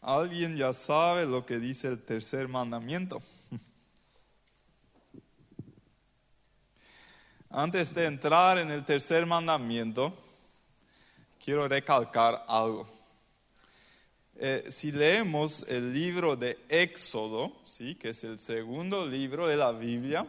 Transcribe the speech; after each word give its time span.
¿Alguien 0.00 0.56
ya 0.56 0.72
sabe 0.72 1.26
lo 1.26 1.44
que 1.44 1.58
dice 1.58 1.88
el 1.88 2.02
tercer 2.02 2.48
mandamiento? 2.48 3.20
Antes 7.50 7.94
de 7.94 8.04
entrar 8.04 8.58
en 8.58 8.70
el 8.70 8.84
tercer 8.84 9.24
mandamiento, 9.24 10.14
quiero 11.42 11.66
recalcar 11.66 12.44
algo. 12.46 12.86
Eh, 14.38 14.66
si 14.68 14.92
leemos 14.92 15.64
el 15.66 15.94
libro 15.94 16.36
de 16.36 16.58
Éxodo, 16.68 17.56
¿sí? 17.64 17.94
que 17.94 18.10
es 18.10 18.22
el 18.24 18.38
segundo 18.38 19.06
libro 19.06 19.46
de 19.46 19.56
la 19.56 19.72
Biblia, 19.72 20.26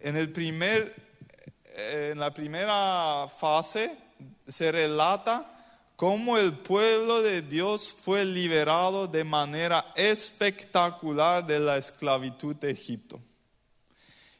en, 0.00 0.16
el 0.16 0.30
primer, 0.30 0.94
eh, 1.64 2.10
en 2.12 2.20
la 2.20 2.34
primera 2.34 3.26
fase 3.26 3.96
se 4.46 4.70
relata 4.70 5.53
cómo 5.96 6.38
el 6.38 6.52
pueblo 6.52 7.22
de 7.22 7.42
Dios 7.42 7.94
fue 7.94 8.24
liberado 8.24 9.06
de 9.06 9.24
manera 9.24 9.92
espectacular 9.94 11.46
de 11.46 11.60
la 11.60 11.76
esclavitud 11.76 12.56
de 12.56 12.70
Egipto. 12.70 13.20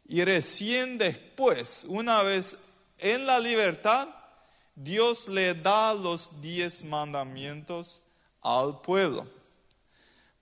Y 0.06 0.22
recién 0.24 0.98
después, 0.98 1.84
una 1.88 2.22
vez 2.22 2.56
en 2.98 3.26
la 3.26 3.40
libertad, 3.40 4.08
Dios 4.74 5.28
le 5.28 5.54
da 5.54 5.94
los 5.94 6.40
diez 6.40 6.84
mandamientos 6.84 8.02
al 8.42 8.80
pueblo. 8.80 9.26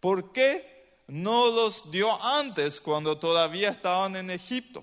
¿Por 0.00 0.32
qué 0.32 0.96
no 1.06 1.48
los 1.48 1.90
dio 1.90 2.20
antes 2.24 2.80
cuando 2.80 3.18
todavía 3.18 3.68
estaban 3.68 4.16
en 4.16 4.30
Egipto? 4.30 4.82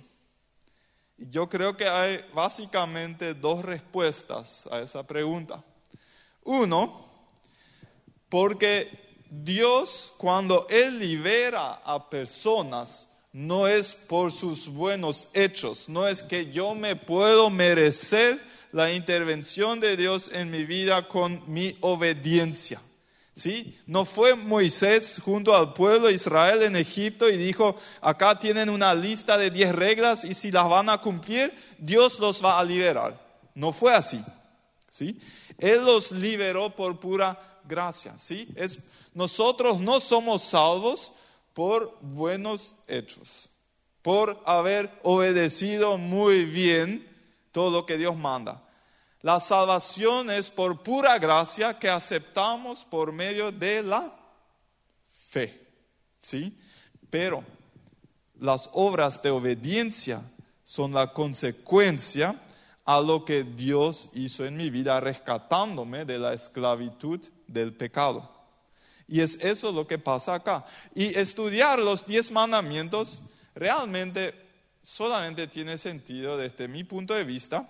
Yo 1.18 1.50
creo 1.50 1.76
que 1.76 1.86
hay 1.86 2.24
básicamente 2.34 3.34
dos 3.34 3.66
respuestas 3.66 4.68
a 4.72 4.80
esa 4.80 5.06
pregunta. 5.06 5.62
Uno, 6.44 7.06
porque 8.30 8.90
Dios 9.30 10.14
cuando 10.18 10.66
Él 10.70 11.00
libera 11.00 11.82
a 11.86 12.10
personas 12.10 13.08
no 13.32 13.68
es 13.68 13.96
por 13.96 14.32
sus 14.32 14.68
buenos 14.68 15.30
hechos, 15.34 15.88
no 15.88 16.08
es 16.08 16.24
que 16.24 16.52
yo 16.52 16.74
me 16.74 16.96
puedo 16.96 17.50
merecer 17.50 18.40
la 18.72 18.92
intervención 18.92 19.80
de 19.80 19.98
Dios 19.98 20.30
en 20.34 20.50
mi 20.50 20.66
vida 20.66 21.08
con 21.08 21.42
mi 21.52 21.76
obediencia. 21.82 22.82
¿Sí? 23.34 23.80
No 23.86 24.04
fue 24.04 24.36
Moisés 24.36 25.22
junto 25.24 25.56
al 25.56 25.74
pueblo 25.74 26.08
de 26.08 26.14
Israel 26.14 26.62
en 26.64 26.76
Egipto 26.76 27.30
y 27.30 27.38
dijo, 27.38 27.78
acá 28.02 28.38
tienen 28.38 28.70
una 28.70 28.94
lista 28.94 29.38
de 29.38 29.50
diez 29.50 29.74
reglas 29.74 30.26
y 30.26 30.34
si 30.34 30.52
las 30.52 30.68
van 30.68 30.90
a 30.90 30.98
cumplir, 30.98 31.54
Dios 31.78 32.20
los 32.20 32.44
va 32.44 32.60
a 32.60 32.66
liberar. 32.66 33.18
No 33.56 33.72
fue 33.72 33.94
así. 33.94 34.22
¿Sí? 34.90 35.18
Él 35.60 35.86
los 35.86 36.12
liberó 36.12 36.70
por 36.70 37.00
pura 37.00 37.38
gracia. 37.66 38.18
¿sí? 38.18 38.48
Nosotros 39.14 39.80
no 39.80 40.00
somos 40.00 40.44
salvos 40.44 41.12
por 41.54 41.98
buenos 42.02 42.76
hechos, 42.88 43.50
por 44.02 44.42
haber 44.46 44.90
obedecido 45.04 45.98
muy 45.98 46.46
bien 46.46 47.06
todo 47.52 47.70
lo 47.70 47.86
que 47.86 47.98
Dios 47.98 48.16
manda. 48.16 48.64
La 49.22 49.42
salvación 49.42 50.32
es 50.32 50.50
por 50.50 50.82
pura 50.82 51.20
gracia 51.20 51.78
que 51.78 51.90
aceptamos 51.90 52.86
por 52.86 53.12
medio 53.12 53.52
de 53.52 53.84
la 53.84 54.10
fe. 55.30 55.68
¿Sí? 56.18 56.58
Pero 57.10 57.44
las 58.40 58.70
obras 58.74 59.22
de 59.22 59.30
obediencia 59.30 60.22
son 60.64 60.94
la 60.94 61.12
consecuencia 61.12 62.40
a 62.90 63.02
lo 63.02 63.24
que 63.24 63.44
Dios 63.44 64.10
hizo 64.14 64.48
en 64.48 64.58
mi 64.58 64.72
vida, 64.72 65.00
rescatándome 65.00 66.06
de 66.06 66.18
la 66.18 66.34
esclavitud 66.34 67.20
del 67.46 67.72
pecado. 67.72 68.28
Y 69.08 69.22
es 69.22 69.36
eso 69.46 69.72
lo 69.72 69.86
que 69.86 70.00
pasa 70.00 70.34
acá. 70.34 70.66
Y 70.96 71.16
estudiar 71.16 71.78
los 71.78 72.04
diez 72.08 72.32
mandamientos 72.32 73.22
realmente 73.54 74.34
solamente 74.82 75.46
tiene 75.46 75.78
sentido 75.78 76.36
desde 76.36 76.68
mi 76.68 76.84
punto 76.84 77.14
de 77.14 77.26
vista 77.26 77.70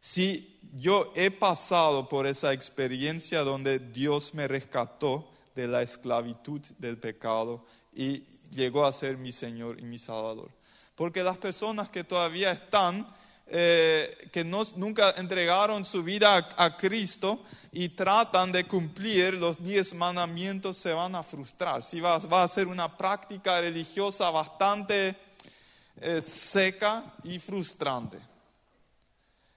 si 0.00 0.58
yo 0.78 1.12
he 1.14 1.30
pasado 1.30 2.08
por 2.08 2.26
esa 2.26 2.54
experiencia 2.54 3.42
donde 3.42 3.80
Dios 3.80 4.32
me 4.32 4.48
rescató 4.48 5.30
de 5.54 5.68
la 5.68 5.82
esclavitud 5.82 6.62
del 6.78 6.96
pecado 6.96 7.66
y 7.92 8.20
llegó 8.50 8.86
a 8.86 8.92
ser 8.92 9.18
mi 9.18 9.30
Señor 9.30 9.78
y 9.78 9.82
mi 9.82 9.98
Salvador. 9.98 10.50
Porque 10.94 11.22
las 11.22 11.36
personas 11.36 11.90
que 11.90 12.02
todavía 12.02 12.50
están 12.50 13.06
eh, 13.50 14.28
que 14.30 14.44
nunca 14.44 15.14
entregaron 15.16 15.86
su 15.86 16.02
vida 16.02 16.36
a, 16.54 16.76
Cristo 16.76 17.40
y 17.72 17.88
tratan 17.88 18.52
de 18.52 18.64
cumplir 18.64 19.34
los 19.34 19.62
diez 19.64 19.94
mandamientos 19.94 20.76
se 20.76 20.92
van 20.92 21.14
a 21.14 21.22
frustrar. 21.22 21.82
Si 21.82 21.98
va, 21.98 22.16
a 22.16 22.48
ser 22.48 22.66
una 22.66 22.94
práctica 22.94 23.58
religiosa 23.62 24.28
bastante 24.28 25.16
eh, 25.98 26.20
seca 26.20 27.02
y 27.24 27.38
frustrante. 27.38 28.18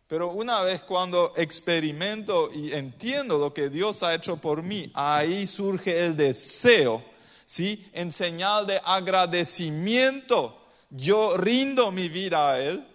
Pero 0.08 0.30
una 0.30 0.62
vez 0.62 0.84
cuando 0.84 1.34
experimento 1.36 2.50
y 2.54 2.72
entiendo 2.72 3.38
lo 3.38 3.54
que 3.54 3.70
Dios 3.70 4.04
ha 4.04 4.14
hecho 4.14 4.38
por 4.38 4.64
mí, 4.64 4.90
ahí 4.94 5.46
surge 5.46 6.00
el 6.00 6.16
deseo, 6.16 7.04
¿sí? 7.46 7.90
En 7.92 8.14
señal 8.14 8.68
de 8.68 8.80
agradecimiento, 8.86 10.62
yo 10.90 11.36
rindo 11.36 11.92
mi 11.92 12.08
vida 12.08 12.52
a 12.52 12.60
Él 12.62 12.88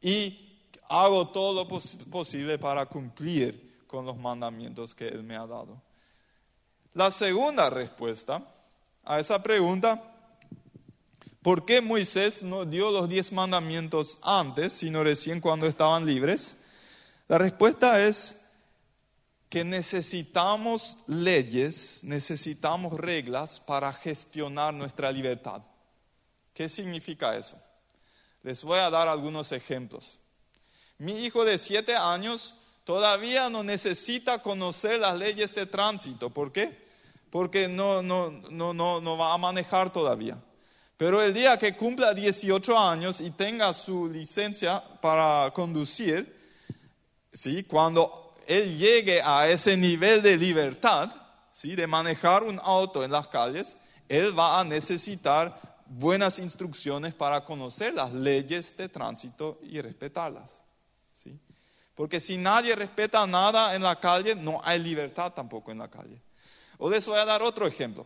y 0.00 0.58
hago 0.88 1.28
todo 1.28 1.64
lo 1.64 1.68
posible 2.10 2.58
para 2.58 2.86
cumplir 2.86 3.84
con 3.86 4.06
los 4.06 4.16
mandamientos 4.16 4.94
que 4.94 5.08
Él 5.08 5.22
me 5.22 5.36
ha 5.36 5.46
dado. 5.46 5.80
La 6.94 7.10
segunda 7.10 7.68
respuesta 7.70 8.42
a 9.04 9.20
esa 9.20 9.42
pregunta, 9.42 10.02
¿por 11.42 11.64
qué 11.64 11.80
Moisés 11.80 12.42
no 12.42 12.64
dio 12.64 12.90
los 12.90 13.08
diez 13.08 13.32
mandamientos 13.32 14.18
antes, 14.22 14.72
sino 14.72 15.04
recién 15.04 15.40
cuando 15.40 15.66
estaban 15.66 16.06
libres? 16.06 16.58
La 17.28 17.38
respuesta 17.38 18.00
es 18.00 18.40
que 19.48 19.64
necesitamos 19.64 21.04
leyes, 21.06 22.00
necesitamos 22.02 22.94
reglas 22.98 23.60
para 23.60 23.92
gestionar 23.92 24.74
nuestra 24.74 25.12
libertad. 25.12 25.62
¿Qué 26.52 26.68
significa 26.68 27.36
eso? 27.36 27.60
Les 28.46 28.62
voy 28.62 28.78
a 28.78 28.90
dar 28.90 29.08
algunos 29.08 29.50
ejemplos. 29.50 30.20
Mi 30.98 31.24
hijo 31.24 31.44
de 31.44 31.58
siete 31.58 31.96
años 31.96 32.54
todavía 32.84 33.50
no 33.50 33.64
necesita 33.64 34.40
conocer 34.40 35.00
las 35.00 35.18
leyes 35.18 35.52
de 35.56 35.66
tránsito. 35.66 36.30
¿Por 36.30 36.52
qué? 36.52 36.86
Porque 37.28 37.66
no, 37.66 38.04
no, 38.04 38.30
no, 38.30 38.72
no, 38.72 39.00
no 39.00 39.18
va 39.18 39.34
a 39.34 39.36
manejar 39.36 39.92
todavía. 39.92 40.38
Pero 40.96 41.20
el 41.20 41.34
día 41.34 41.58
que 41.58 41.74
cumpla 41.74 42.14
18 42.14 42.78
años 42.78 43.20
y 43.20 43.32
tenga 43.32 43.72
su 43.72 44.08
licencia 44.08 44.80
para 45.00 45.50
conducir, 45.50 46.32
¿sí? 47.32 47.64
cuando 47.64 48.32
él 48.46 48.78
llegue 48.78 49.20
a 49.24 49.48
ese 49.48 49.76
nivel 49.76 50.22
de 50.22 50.36
libertad, 50.36 51.10
¿sí? 51.50 51.74
de 51.74 51.88
manejar 51.88 52.44
un 52.44 52.60
auto 52.62 53.02
en 53.02 53.10
las 53.10 53.26
calles, 53.26 53.76
él 54.08 54.38
va 54.38 54.60
a 54.60 54.62
necesitar 54.62 55.66
buenas 55.88 56.38
instrucciones 56.38 57.14
para 57.14 57.44
conocer 57.44 57.94
las 57.94 58.12
leyes 58.12 58.76
de 58.76 58.88
tránsito 58.88 59.58
y 59.62 59.80
respetarlas. 59.80 60.62
¿sí? 61.12 61.38
Porque 61.94 62.20
si 62.20 62.36
nadie 62.36 62.74
respeta 62.74 63.26
nada 63.26 63.74
en 63.74 63.82
la 63.82 63.98
calle, 63.98 64.34
no 64.34 64.60
hay 64.64 64.78
libertad 64.78 65.32
tampoco 65.32 65.70
en 65.70 65.78
la 65.78 65.88
calle. 65.88 66.20
O 66.78 66.90
les 66.90 67.06
voy 67.06 67.18
a 67.18 67.24
dar 67.24 67.42
otro 67.42 67.66
ejemplo. 67.66 68.04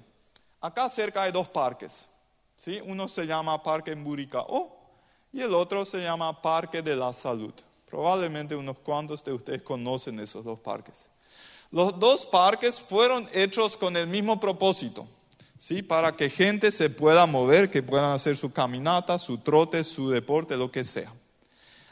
Acá 0.61 0.89
cerca 0.89 1.23
hay 1.23 1.33
dos 1.33 1.49
parques. 1.49 2.07
¿sí? 2.57 2.81
Uno 2.85 3.09
se 3.09 3.27
llama 3.27 3.63
Parque 3.63 3.95
Mburicao 3.95 4.77
y 5.33 5.41
el 5.41 5.55
otro 5.55 5.85
se 5.85 6.01
llama 6.01 6.41
Parque 6.41 6.83
de 6.83 6.95
la 6.95 7.13
Salud. 7.13 7.55
Probablemente 7.87 8.55
unos 8.55 8.79
cuantos 8.79 9.25
de 9.25 9.33
ustedes 9.33 9.63
conocen 9.63 10.21
esos 10.21 10.45
dos 10.45 10.61
parques. 10.61 11.11
Los 11.73 11.99
dos 11.99 12.27
parques 12.27 12.81
fueron 12.81 13.29
hechos 13.33 13.77
con 13.77 13.97
el 13.97 14.07
mismo 14.07 14.39
propósito 14.39 15.07
¿sí? 15.61 15.83
para 15.83 16.17
que 16.17 16.31
gente 16.31 16.73
se 16.73 16.89
pueda 16.89 17.27
mover, 17.27 17.71
que 17.71 17.83
puedan 17.83 18.13
hacer 18.13 18.37
su 18.37 18.51
caminata, 18.51 19.19
su 19.19 19.39
trote, 19.39 19.85
su 19.85 20.09
deporte, 20.11 20.57
lo 20.57 20.73
que 20.73 20.85
sea. 20.85 21.13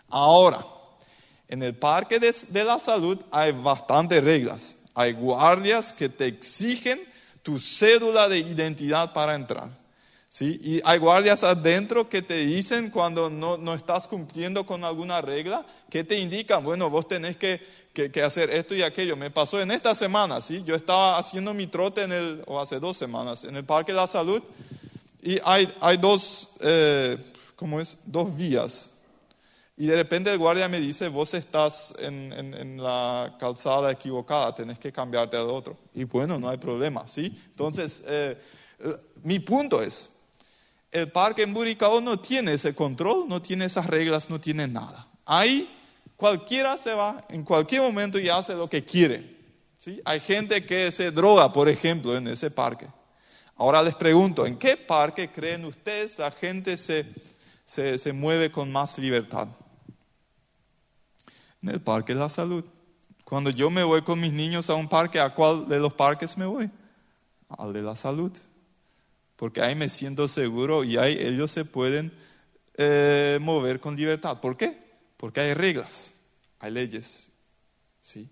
Ahora, 0.09 0.65
en 1.49 1.63
el 1.63 1.77
parque 1.77 2.19
de, 2.19 2.65
la 2.65 2.81
salud 2.81 3.19
hay 3.31 3.53
bastantes 3.53 4.25
reglas. 4.25 4.79
Hay 4.95 5.13
guardias 5.13 5.93
que 5.93 6.09
te 6.09 6.27
exigen 6.27 6.99
tu 7.43 7.61
cédula 7.61 8.27
de 8.27 8.39
identidad 8.39 9.13
para 9.13 9.35
entrar. 9.35 9.69
¿sí? 10.31 10.59
Y 10.65 10.81
hay 10.83 10.99
guardias 10.99 11.45
adentro 11.45 12.09
que 12.09 12.23
te 12.23 12.39
dicen 12.39 12.89
cuando 12.91 13.29
no, 13.29 13.59
no 13.59 13.75
estás 13.75 14.09
cumpliendo 14.09 14.65
con 14.65 14.83
alguna 14.83 15.21
regla, 15.21 15.67
que 15.91 16.05
te 16.05 16.19
indican, 16.19 16.65
bueno, 16.65 16.89
vos 16.89 17.07
tenés 17.07 17.37
que 17.37 17.61
que, 18.09 18.23
hacer 18.23 18.51
esto 18.51 18.75
y 18.75 18.83
aquello. 18.83 19.17
Me 19.17 19.31
pasó 19.31 19.61
en 19.61 19.73
esta 19.73 19.95
semana, 19.95 20.41
¿sí? 20.41 20.63
Yo 20.65 20.77
estaba 20.77 21.19
haciendo 21.19 21.53
mi 21.53 21.67
trote 21.67 22.03
en 22.03 22.13
el, 22.13 22.43
o 22.47 22.61
hace 22.61 22.79
dos 22.79 22.97
semanas, 22.97 23.43
en 23.45 23.57
el 23.57 23.65
Parque 23.65 23.93
de 23.93 23.97
la 23.97 24.07
Salud 24.07 24.43
y 25.23 25.39
hay, 25.45 25.73
hay 25.81 25.97
dos, 25.97 26.51
eh, 26.61 27.19
¿cómo 27.57 27.81
es? 27.81 27.99
Dos 28.05 28.37
vías. 28.37 28.93
Y 29.77 29.87
de 29.87 29.97
repente 29.97 30.33
el 30.33 30.39
guardia 30.39 30.69
me 30.69 30.81
dice, 30.81 31.09
vos 31.09 31.35
estás 31.35 31.95
en, 31.99 32.33
en, 32.33 32.83
la 32.83 33.37
calzada 33.39 33.93
equivocada, 33.93 34.55
tenés 34.55 34.79
que 34.79 34.91
cambiarte 34.91 35.37
al 35.37 35.49
otro. 35.49 35.77
Y 35.95 36.05
bueno, 36.05 36.39
no 36.39 36.49
hay 36.49 36.59
problema, 36.59 37.07
¿sí? 37.07 37.37
Entonces, 37.51 38.03
eh, 38.07 38.37
mi 39.23 39.39
punto 39.39 39.81
es, 39.81 40.11
el 40.91 41.13
parque 41.13 41.43
en 41.43 41.55
Buricao 41.55 42.01
no 42.01 42.19
tiene 42.19 42.55
ese 42.55 42.75
control, 42.75 43.29
no 43.29 43.41
tiene 43.41 43.67
esas 43.67 43.87
reglas, 43.87 44.31
no 44.31 44.41
tiene 44.41 44.67
nada. 44.67 45.07
Ahí 45.25 45.69
cualquiera 46.19 46.77
se 46.77 46.93
va 46.93 47.25
en 47.31 47.43
cualquier 47.43 47.81
momento 47.81 48.19
y 48.19 48.29
hace 48.29 48.53
lo 48.53 48.69
que 48.69 48.85
quiere. 48.85 49.39
¿sí? 49.79 50.03
Hay 50.05 50.21
gente 50.21 50.67
que 50.67 50.93
se 50.93 51.11
droga, 51.11 51.51
por 51.51 51.71
ejemplo, 51.71 52.15
en 52.15 52.29
ese 52.29 52.51
parque. 52.51 52.87
Ahora 53.57 53.83
les 53.83 53.95
pregunto, 53.95 54.45
¿en 54.45 54.59
qué 54.59 54.77
parque 54.77 55.29
creen 55.29 55.65
ustedes 55.65 56.19
la 56.19 56.31
gente 56.31 56.77
se, 56.77 57.07
se, 57.65 57.97
se 57.97 58.13
mueve 58.13 58.53
con 58.53 58.71
más 58.71 58.99
libertad? 58.99 59.49
en 61.63 61.69
el 61.71 61.81
Parque 61.81 62.15
de 62.15 62.21
la 62.21 62.29
Salud. 62.29 62.65
Cuando 63.25 63.51
yo 63.51 63.71
me 63.71 63.83
voy 63.83 64.03
con 64.03 64.21
mis 64.21 64.33
niños 64.33 64.71
a 64.71 64.75
un 64.75 64.89
parque, 64.89 65.21
¿a 65.21 65.31
cuál 65.31 65.69
de 65.69 65.79
los 65.79 65.93
parques 65.93 66.37
me 66.39 66.47
voy? 66.47 66.71
Al 67.49 67.73
de 67.73 67.83
la 67.83 67.95
salud. 67.95 68.33
Porque 69.37 69.61
ahí 69.61 69.75
me 69.75 69.89
siento 69.89 70.29
seguro 70.29 70.83
y 70.83 70.97
ahí 70.97 71.17
ellos 71.19 71.51
se 71.51 71.65
pueden 71.65 72.13
eh, 72.75 73.39
mover 73.41 73.81
con 73.81 73.97
libertad. 73.97 74.41
¿Por 74.41 74.57
qué? 74.57 74.88
Porque 75.19 75.41
hay 75.41 75.53
reglas, 75.53 76.15
hay 76.61 76.71
leyes. 76.71 77.29
¿sí? 78.01 78.31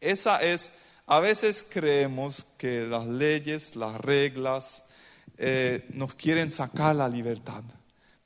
Esa 0.00 0.42
es, 0.42 0.72
a 1.06 1.20
veces 1.20 1.64
creemos 1.68 2.44
que 2.58 2.86
las 2.86 3.06
leyes, 3.06 3.76
las 3.76 4.00
reglas, 4.00 4.82
eh, 5.38 5.86
nos 5.90 6.14
quieren 6.14 6.50
sacar 6.50 6.96
la 6.96 7.08
libertad. 7.08 7.62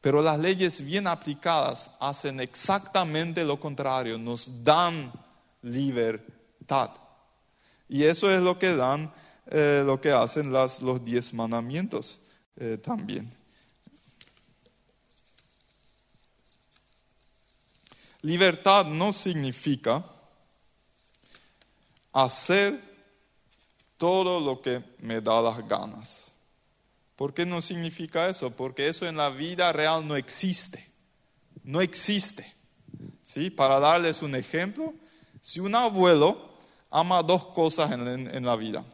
Pero 0.01 0.23
las 0.23 0.39
leyes 0.39 0.83
bien 0.83 1.07
aplicadas 1.07 1.91
hacen 2.01 2.41
exactamente 2.41 3.45
lo 3.45 3.61
contrario, 3.61 4.17
nos 4.17 4.65
dan 4.65 5.13
libertad. 5.63 6.91
Y 7.89 8.05
eso 8.05 8.31
es 8.31 8.41
lo 8.41 8.59
que 8.59 8.75
dan, 8.75 9.13
eh, 9.51 9.83
lo 9.85 10.01
que 10.01 10.13
hacen 10.13 10.53
las, 10.53 10.81
los 10.81 11.05
diez 11.05 11.35
mandamientos 11.35 12.23
eh, 12.57 12.79
también. 12.81 13.40
Libertad 18.23 18.85
no 18.87 19.13
significa 19.13 20.05
hacer 22.13 22.81
todo 23.97 24.41
lo 24.41 24.61
que 24.61 24.83
me 24.99 25.21
da 25.21 25.41
las 25.41 25.67
ganas. 25.67 26.33
¿Por 27.17 27.35
qué 27.35 27.45
no 27.45 27.61
significa 27.61 28.29
eso? 28.29 28.51
Porque 28.51 28.89
eso 28.89 29.07
en 29.07 29.17
la 29.17 29.29
vida 29.29 29.73
real 29.73 30.07
no 30.07 30.17
existe. 30.17 30.89
No 31.63 31.81
existe. 31.81 32.51
¿Sí? 33.23 33.51
Para 33.51 33.79
darles 33.79 34.23
un 34.23 34.35
ejemplo, 34.35 34.95
si 35.41 35.61
un 35.61 35.75
abuelo 35.75 36.59
ama 36.91 37.23
dos 37.23 37.45
cosas 37.47 37.93
en, 37.93 38.45
la 38.45 38.57
vida, 38.57 38.85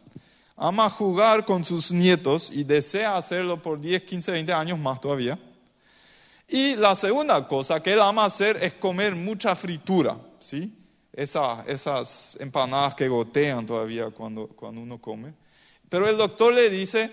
ama 0.57 0.91
jugar 0.91 1.45
con 1.45 1.65
sus 1.65 1.91
nietos 1.91 2.51
y 2.51 2.65
desea 2.65 3.17
hacerlo 3.17 3.63
por 3.63 3.81
10, 3.81 4.03
15, 4.03 4.33
20 4.33 4.53
años 4.53 4.79
más 4.79 5.01
todavía, 5.01 5.39
y 6.49 6.77
la 6.77 6.95
segunda 6.95 7.47
cosa 7.49 7.83
que 7.83 7.93
él 7.93 8.01
ama 8.01 8.25
hacer 8.25 8.59
es 8.63 8.75
comer 8.75 9.15
mucha 9.15 9.55
fritura, 9.57 10.17
¿sí? 10.39 10.73
esas 11.13 12.37
empanadas 12.41 12.95
que 12.95 13.09
gotean 13.09 13.65
todavía 13.65 14.11
cuando, 14.11 14.51
uno 14.61 15.01
come. 15.01 15.33
Pero 15.89 16.09
el 16.09 16.19
doctor 16.19 16.53
le 16.53 16.69
dice, 16.69 17.11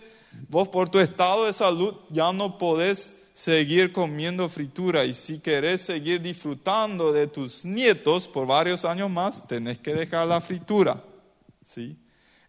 Vos 0.49 0.67
por 0.67 0.89
tu 0.89 0.99
estado 0.99 1.45
de 1.45 1.53
salud 1.53 1.95
ya 2.09 2.31
no 2.33 2.57
podés 2.57 3.13
seguir 3.33 3.91
comiendo 3.91 4.47
fritura 4.49 5.05
y 5.05 5.13
si 5.13 5.39
querés 5.39 5.81
seguir 5.81 6.21
disfrutando 6.21 7.11
de 7.11 7.27
tus 7.27 7.65
nietos 7.65 8.27
por 8.27 8.45
varios 8.47 8.85
años 8.85 9.09
más, 9.09 9.47
tenés 9.47 9.79
que 9.79 9.93
dejar 9.93 10.27
la 10.27 10.39
fritura. 10.39 11.01
¿sí? 11.63 11.97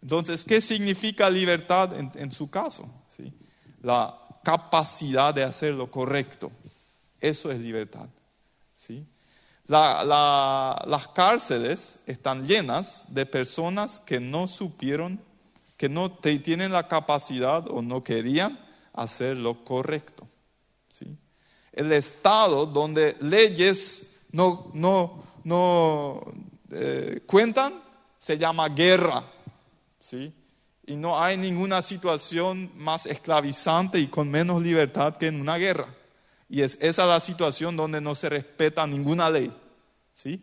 Entonces, 0.03 0.45
¿qué 0.45 0.61
significa 0.61 1.31
libertad 1.31 1.93
en, 2.17 2.33
su 2.33 2.51
caso? 2.51 2.87
¿sí? 3.09 3.33
La 3.83 4.19
capacidad 4.43 5.33
de 5.33 5.45
hacer 5.45 5.75
lo 5.75 5.91
correcto. 5.91 6.53
Eso 7.25 7.50
es 7.50 7.59
libertad. 7.59 8.06
¿sí? 8.76 9.06
las 9.67 11.09
cárceles 11.15 12.00
están 12.06 12.47
llenas 12.47 13.06
de 13.09 13.25
personas 13.25 13.99
que 13.99 14.21
no 14.21 14.47
supieron 14.47 15.19
que 15.79 15.88
no 15.88 16.11
tienen 16.12 16.71
la 16.71 16.87
capacidad 16.87 17.67
o 17.69 17.81
no 17.81 18.03
querían 18.03 18.59
hacer 18.93 19.38
lo 19.38 19.65
correcto. 19.65 20.29
¿sí? 20.88 21.17
El 21.73 21.93
Estado 21.93 22.67
donde 22.67 23.17
leyes 23.21 24.27
no, 24.32 24.70
no, 24.75 25.25
no 25.44 26.25
eh, 26.70 27.23
cuentan 27.27 27.82
se 28.19 28.37
llama 28.37 28.69
guerra. 28.69 29.25
¿sí? 29.99 30.32
Y 30.87 30.94
no 30.97 31.19
hay 31.19 31.38
ninguna 31.38 31.81
situación 31.81 32.70
más 32.77 33.06
esclavizante 33.06 33.99
y 33.99 34.09
con 34.09 34.31
menos 34.31 34.62
libertad 34.62 35.17
que 35.17 35.29
en 35.29 35.41
una 35.41 35.56
guerra. 35.56 35.88
Y 36.49 36.62
es 36.62 36.79
esa 36.81 37.06
la 37.06 37.20
situación 37.20 37.76
donde 37.76 38.00
no 38.00 38.14
se 38.14 38.29
respeta 38.29 38.87
ninguna 38.87 39.31
ley. 39.31 39.52
¿sí? 40.12 40.43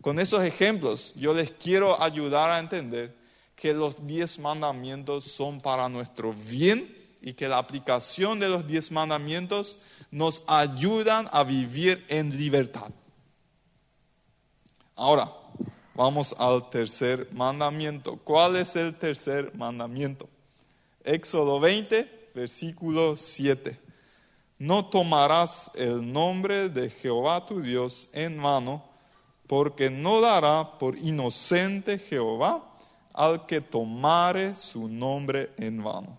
Con 0.00 0.18
esos 0.18 0.42
ejemplos 0.42 1.14
yo 1.16 1.34
les 1.34 1.50
quiero 1.50 2.00
ayudar 2.02 2.50
a 2.50 2.58
entender 2.58 3.14
que 3.54 3.72
los 3.72 4.06
diez 4.06 4.38
mandamientos 4.38 5.24
son 5.24 5.60
para 5.60 5.88
nuestro 5.88 6.32
bien 6.32 6.94
y 7.20 7.32
que 7.32 7.48
la 7.48 7.58
aplicación 7.58 8.38
de 8.38 8.48
los 8.48 8.66
diez 8.66 8.92
mandamientos 8.92 9.78
nos 10.10 10.42
ayudan 10.46 11.28
a 11.32 11.42
vivir 11.42 12.04
en 12.08 12.36
libertad. 12.36 12.90
Ahora, 14.94 15.32
vamos 15.94 16.34
al 16.38 16.70
tercer 16.70 17.28
mandamiento. 17.32 18.16
¿Cuál 18.16 18.56
es 18.56 18.76
el 18.76 18.94
tercer 18.94 19.52
mandamiento? 19.54 20.28
Éxodo 21.02 21.58
20, 21.58 22.30
versículo 22.34 23.16
7. 23.16 23.85
No 24.58 24.86
tomarás 24.86 25.70
el 25.74 26.12
nombre 26.12 26.68
de 26.68 26.88
Jehová 26.90 27.44
tu 27.44 27.60
Dios 27.60 28.08
en 28.12 28.38
mano, 28.38 28.84
porque 29.46 29.90
no 29.90 30.20
dará 30.20 30.78
por 30.78 30.98
inocente 30.98 31.98
Jehová 31.98 32.64
al 33.12 33.46
que 33.46 33.60
tomare 33.60 34.54
su 34.54 34.88
nombre 34.88 35.50
en 35.58 35.82
vano. 35.82 36.18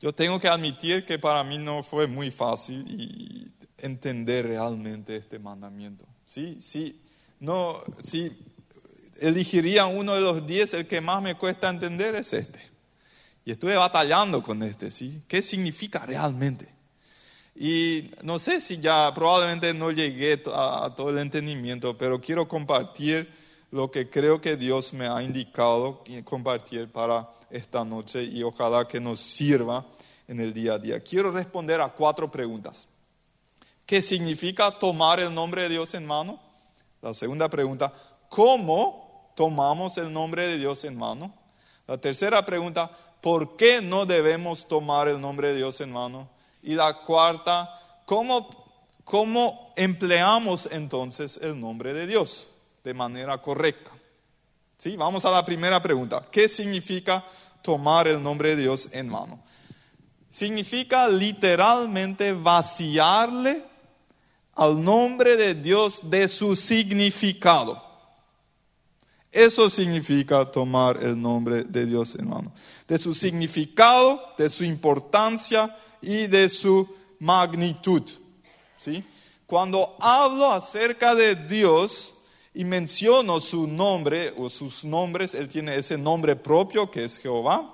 Yo 0.00 0.14
tengo 0.14 0.38
que 0.38 0.48
admitir 0.48 1.04
que 1.06 1.18
para 1.18 1.42
mí 1.42 1.58
no 1.58 1.82
fue 1.82 2.06
muy 2.06 2.30
fácil 2.30 3.52
entender 3.78 4.46
realmente 4.46 5.16
este 5.16 5.38
mandamiento. 5.38 6.04
Sí, 6.24 6.58
sí, 6.60 7.00
no, 7.40 7.80
sí, 8.02 8.30
elegiría 9.20 9.86
uno 9.86 10.14
de 10.14 10.20
los 10.20 10.46
diez, 10.46 10.74
el 10.74 10.86
que 10.86 11.00
más 11.00 11.22
me 11.22 11.34
cuesta 11.34 11.68
entender 11.68 12.14
es 12.14 12.32
este. 12.32 12.60
Y 13.46 13.52
estuve 13.52 13.76
batallando 13.76 14.42
con 14.42 14.60
este, 14.64 14.90
¿sí? 14.90 15.22
¿Qué 15.28 15.40
significa 15.40 16.04
realmente? 16.04 16.68
Y 17.54 18.10
no 18.22 18.40
sé 18.40 18.60
si 18.60 18.80
ya 18.80 19.14
probablemente 19.14 19.72
no 19.72 19.92
llegué 19.92 20.42
a, 20.52 20.92
todo 20.96 21.10
el 21.10 21.18
entendimiento, 21.18 21.96
pero 21.96 22.20
quiero 22.20 22.48
compartir 22.48 23.32
lo 23.70 23.88
que 23.88 24.10
creo 24.10 24.40
que 24.40 24.56
Dios 24.56 24.92
me 24.92 25.06
ha 25.06 25.22
indicado 25.22 26.02
compartir 26.24 26.90
para 26.90 27.30
esta 27.48 27.84
noche 27.84 28.24
y 28.24 28.42
ojalá 28.42 28.88
que 28.88 29.00
nos 29.00 29.20
sirva 29.20 29.86
en 30.26 30.40
el 30.40 30.52
día 30.52 30.74
a 30.74 30.78
día. 30.80 30.98
Quiero 30.98 31.30
responder 31.30 31.80
a 31.80 31.88
cuatro 31.88 32.28
preguntas. 32.28 32.88
¿Qué 33.86 34.02
significa 34.02 34.76
tomar 34.76 35.20
el 35.20 35.32
nombre 35.32 35.62
de 35.62 35.68
Dios 35.68 35.94
en 35.94 36.04
mano? 36.04 36.40
La 37.00 37.14
segunda 37.14 37.48
pregunta, 37.48 37.92
¿cómo 38.28 39.32
tomamos 39.36 39.96
el 39.98 40.12
nombre 40.12 40.48
de 40.48 40.58
Dios 40.58 40.82
en 40.82 40.98
mano? 40.98 41.32
La 41.86 41.96
tercera 41.96 42.44
pregunta, 42.44 42.90
¿por 43.26 43.56
qué 43.56 43.82
no 43.82 44.06
debemos 44.06 44.68
tomar 44.68 45.08
el 45.08 45.20
nombre 45.20 45.48
de 45.48 45.56
Dios 45.56 45.80
en 45.80 45.90
mano? 45.90 46.28
Y 46.62 46.76
la 46.76 46.94
cuarta, 47.00 47.76
¿cómo, 48.04 48.48
cómo 49.02 49.72
empleamos 49.74 50.68
entonces 50.70 51.36
el 51.42 51.58
nombre 51.58 51.92
de 51.92 52.06
Dios? 52.06 52.50
de 52.84 52.94
manera 52.94 53.36
correcta. 53.38 53.90
¿Sí? 54.78 54.96
Vamos 54.96 55.24
a 55.24 55.32
la 55.32 55.44
primera 55.44 55.82
pregunta. 55.82 56.24
¿Qué 56.30 56.48
significa 56.48 57.24
tomar 57.60 58.06
el 58.06 58.22
nombre 58.22 58.50
de 58.50 58.62
Dios 58.62 58.90
en 58.92 59.08
mano? 59.08 59.40
Significa 60.30 61.08
literalmente 61.08 62.32
vaciarle 62.32 63.60
al 64.54 64.80
nombre 64.80 65.36
de 65.36 65.56
Dios 65.56 65.98
de 66.08 66.28
su 66.28 66.54
significado. 66.54 67.82
Eso 69.32 69.68
significa 69.68 70.44
tomar 70.44 71.02
el 71.02 71.20
nombre 71.20 71.64
de 71.64 71.86
Dios 71.86 72.14
en 72.14 72.28
mano. 72.28 72.52
De 72.86 72.98
su 72.98 73.14
significado, 73.14 74.20
de 74.38 74.48
su 74.48 74.64
importancia 74.64 75.74
y 76.00 76.26
de 76.26 76.48
su 76.48 76.88
magnitud. 77.18 78.02
¿Sí? 78.78 79.04
Cuando 79.46 79.96
hablo 80.00 80.52
acerca 80.52 81.14
de 81.14 81.34
Dios, 81.34 82.16
y 82.56 82.64
menciono 82.64 83.38
su 83.38 83.66
nombre 83.66 84.32
o 84.38 84.48
sus 84.48 84.82
nombres, 84.82 85.34
él 85.34 85.46
tiene 85.46 85.76
ese 85.76 85.98
nombre 85.98 86.34
propio 86.34 86.90
que 86.90 87.04
es 87.04 87.18
Jehová 87.18 87.70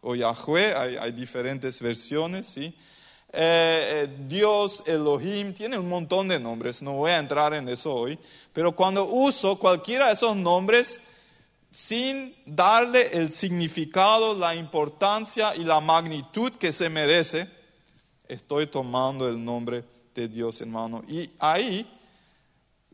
o 0.00 0.16
Yahweh, 0.16 0.74
hay, 1.00 1.12
diferentes 1.12 1.80
versiones, 1.80 2.48
¿sí? 2.48 2.74
eh, 3.32 4.08
eh, 4.08 4.16
Dios, 4.26 4.82
Elohim, 4.86 5.54
tiene 5.54 5.78
un 5.78 5.88
montón 5.88 6.26
de 6.26 6.40
nombres, 6.40 6.82
no 6.82 6.94
voy 6.94 7.12
a 7.12 7.18
entrar 7.18 7.54
en 7.54 7.68
eso 7.68 7.94
hoy, 7.94 8.18
pero 8.52 8.74
cuando 8.74 9.06
uso 9.06 9.56
cualquiera 9.56 10.08
de 10.08 10.14
esos 10.14 10.34
nombres 10.34 11.00
sin 11.74 12.36
darle 12.46 13.18
el 13.18 13.32
significado, 13.32 14.38
la 14.38 14.54
importancia 14.54 15.56
y 15.56 15.64
la 15.64 15.80
magnitud 15.80 16.52
que 16.52 16.70
se 16.70 16.88
merece, 16.88 17.48
estoy 18.28 18.68
tomando 18.68 19.28
el 19.28 19.44
nombre 19.44 19.82
de 20.14 20.28
Dios, 20.28 20.60
hermano. 20.60 21.02
Y 21.08 21.28
ahí 21.40 21.84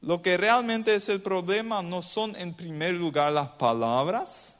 lo 0.01 0.23
que 0.23 0.39
realmente 0.39 0.95
es 0.95 1.11
el 1.11 1.21
problema 1.21 1.83
no 1.83 2.01
son 2.01 2.35
en 2.37 2.55
primer 2.55 2.95
lugar 2.95 3.35
las 3.35 3.51
palabras 3.51 4.57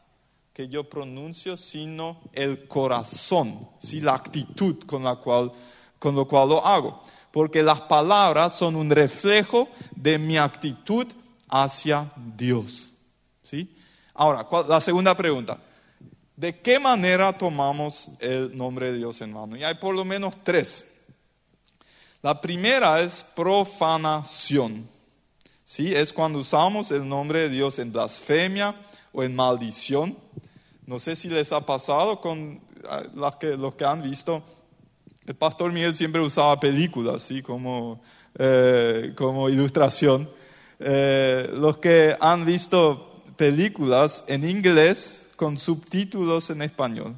que 0.53 0.69
yo 0.69 0.85
pronuncio, 0.85 1.57
sino 1.57 2.21
el 2.35 2.69
corazón, 2.69 3.71
¿sí? 3.79 4.01
la 4.01 4.17
actitud 4.17 4.81
con 4.85 5.03
la 5.03 5.17
cual, 5.17 5.51
con 5.99 6.15
lo 6.15 6.29
cual 6.29 6.51
lo 6.51 6.67
hago. 6.67 7.03
Porque 7.33 7.63
las 7.63 7.81
palabras 7.81 8.53
son 8.53 8.77
un 8.77 8.91
reflejo 8.91 9.67
de 9.97 10.19
mi 10.19 10.37
actitud 10.37 11.07
hacia 11.49 12.13
Dios. 12.37 12.91
¿sí? 13.43 13.75
Ahora, 14.15 14.47
la 14.69 14.81
segunda 14.81 15.15
pregunta. 15.15 15.59
¿De 16.37 16.59
qué 16.59 16.79
manera 16.79 17.33
tomamos 17.33 18.13
el 18.21 18.57
nombre 18.57 18.93
de 18.93 18.99
Dios, 18.99 19.21
en 19.21 19.33
mano? 19.33 19.57
Y 19.57 19.65
hay 19.65 19.75
por 19.75 19.95
lo 19.95 20.05
menos 20.05 20.35
tres. 20.43 20.91
La 22.23 22.41
primera 22.41 23.01
es 23.01 23.25
profanación. 23.35 24.89
¿sí? 25.65 25.95
Es 25.95 26.13
cuando 26.13 26.39
usamos 26.39 26.91
el 26.91 27.09
nombre 27.09 27.41
de 27.41 27.49
Dios 27.51 27.79
en 27.79 27.93
blasfemia 27.93 28.75
o 29.13 29.23
en 29.23 29.35
maldición. 29.35 30.17
No 30.87 30.99
sé 30.99 31.15
si 31.15 31.29
les 31.29 31.53
ha 31.53 31.65
pasado 31.65 32.21
con 32.21 32.61
los 33.15 33.37
que, 33.37 33.57
los 33.57 33.75
que 33.75 33.85
han 33.85 34.03
visto. 34.03 34.43
El 35.27 35.35
pastor 35.35 35.73
Miguel 35.73 35.95
siempre 35.95 36.21
usaba 36.21 36.59
películas, 36.59 37.23
¿sí? 37.23 37.43
como, 37.43 38.03
eh, 38.39 39.13
como 39.17 39.49
ilustración. 39.49 40.29
Eh, 40.79 41.51
los 41.55 41.79
que 41.79 42.17
han 42.19 42.45
visto 42.45 43.10
películas 43.41 44.23
en 44.27 44.45
inglés 44.45 45.27
con 45.35 45.57
subtítulos 45.57 46.51
en 46.51 46.61
español. 46.61 47.17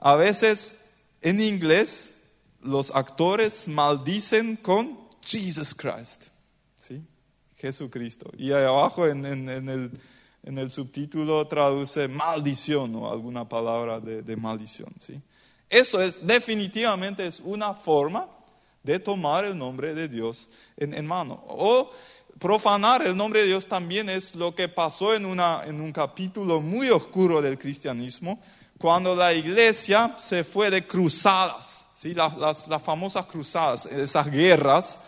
A 0.00 0.16
veces 0.16 0.80
en 1.20 1.40
inglés 1.40 2.16
los 2.60 2.90
actores 2.92 3.68
maldicen 3.68 4.56
con 4.56 4.98
Jesus 5.24 5.72
Christ. 5.72 6.24
Jesucristo. 7.56 8.32
Y 8.36 8.50
ahí 8.50 8.64
abajo 8.64 9.06
en, 9.06 9.24
el, 9.24 10.70
subtítulo 10.72 11.46
traduce 11.46 12.08
maldición 12.08 12.96
o 12.96 13.10
alguna 13.10 13.48
palabra 13.48 14.00
de, 14.00 14.36
maldición. 14.36 14.92
¿sí? 14.98 15.20
Eso 15.70 16.02
es 16.02 16.26
definitivamente 16.26 17.24
es 17.28 17.38
una 17.38 17.74
forma 17.74 18.28
de 18.82 18.98
tomar 18.98 19.44
el 19.44 19.56
nombre 19.56 19.94
de 19.94 20.08
Dios 20.08 20.48
en, 20.76 21.06
mano. 21.06 21.44
O 21.46 21.92
profanar 22.38 23.06
el 23.06 23.16
nombre 23.16 23.40
de 23.40 23.46
Dios 23.46 23.66
también 23.66 24.08
es 24.08 24.34
lo 24.34 24.54
que 24.54 24.68
pasó 24.68 25.14
en, 25.14 25.26
una, 25.26 25.62
en 25.64 25.80
un 25.80 25.92
capítulo 25.92 26.60
muy 26.60 26.90
oscuro 26.90 27.40
del 27.40 27.58
cristianismo, 27.58 28.40
cuando 28.78 29.14
la 29.14 29.32
iglesia 29.32 30.14
se 30.18 30.44
fue 30.44 30.70
de 30.70 30.86
cruzadas, 30.86 31.86
¿sí? 31.94 32.14
las, 32.14 32.66
las 32.68 32.82
famosas 32.82 33.26
cruzadas, 33.26 33.86
esas 33.86 34.30
guerras 34.30 34.98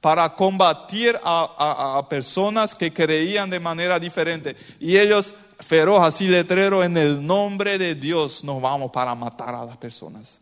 para 0.00 0.34
combatir 0.34 1.18
a, 1.24 2.06
personas 2.08 2.74
que 2.74 2.92
creían 2.92 3.50
de 3.50 3.58
manera 3.58 3.98
diferente. 3.98 4.56
Y 4.78 4.96
ellos, 4.96 5.34
feroz, 5.58 6.04
así 6.04 6.28
letrero, 6.28 6.84
en 6.84 6.96
el 6.96 7.24
nombre 7.26 7.78
de 7.78 7.94
Dios 7.94 8.44
nos 8.44 8.62
vamos 8.62 8.92
para 8.92 9.14
matar 9.14 9.54
a 9.54 9.64
las 9.64 9.76
personas. 9.76 10.40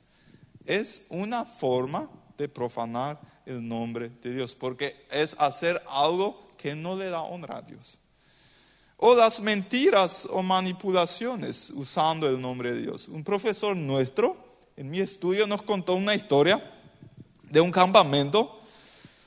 Es 0.66 1.06
una 1.08 1.44
forma 1.44 2.08
de 2.36 2.48
profanar 2.48 3.18
el 3.46 3.66
nombre 3.66 4.10
de 4.20 4.34
Dios, 4.34 4.54
porque 4.54 5.06
es 5.10 5.34
hacer 5.38 5.80
algo 5.88 6.48
que 6.58 6.74
no 6.74 6.96
le 6.96 7.08
da 7.08 7.22
honra 7.22 7.58
a 7.58 7.62
Dios. 7.62 7.98
O 8.98 9.14
las 9.14 9.40
mentiras 9.40 10.26
o 10.30 10.42
manipulaciones 10.42 11.70
usando 11.70 12.28
el 12.28 12.40
nombre 12.40 12.72
de 12.72 12.82
Dios. 12.82 13.08
Un 13.08 13.22
profesor 13.22 13.76
nuestro, 13.76 14.36
en 14.76 14.90
mi 14.90 15.00
estudio, 15.00 15.46
nos 15.46 15.62
contó 15.62 15.94
una 15.94 16.14
historia 16.14 16.62
de 17.42 17.60
un 17.60 17.70
campamento 17.70 18.58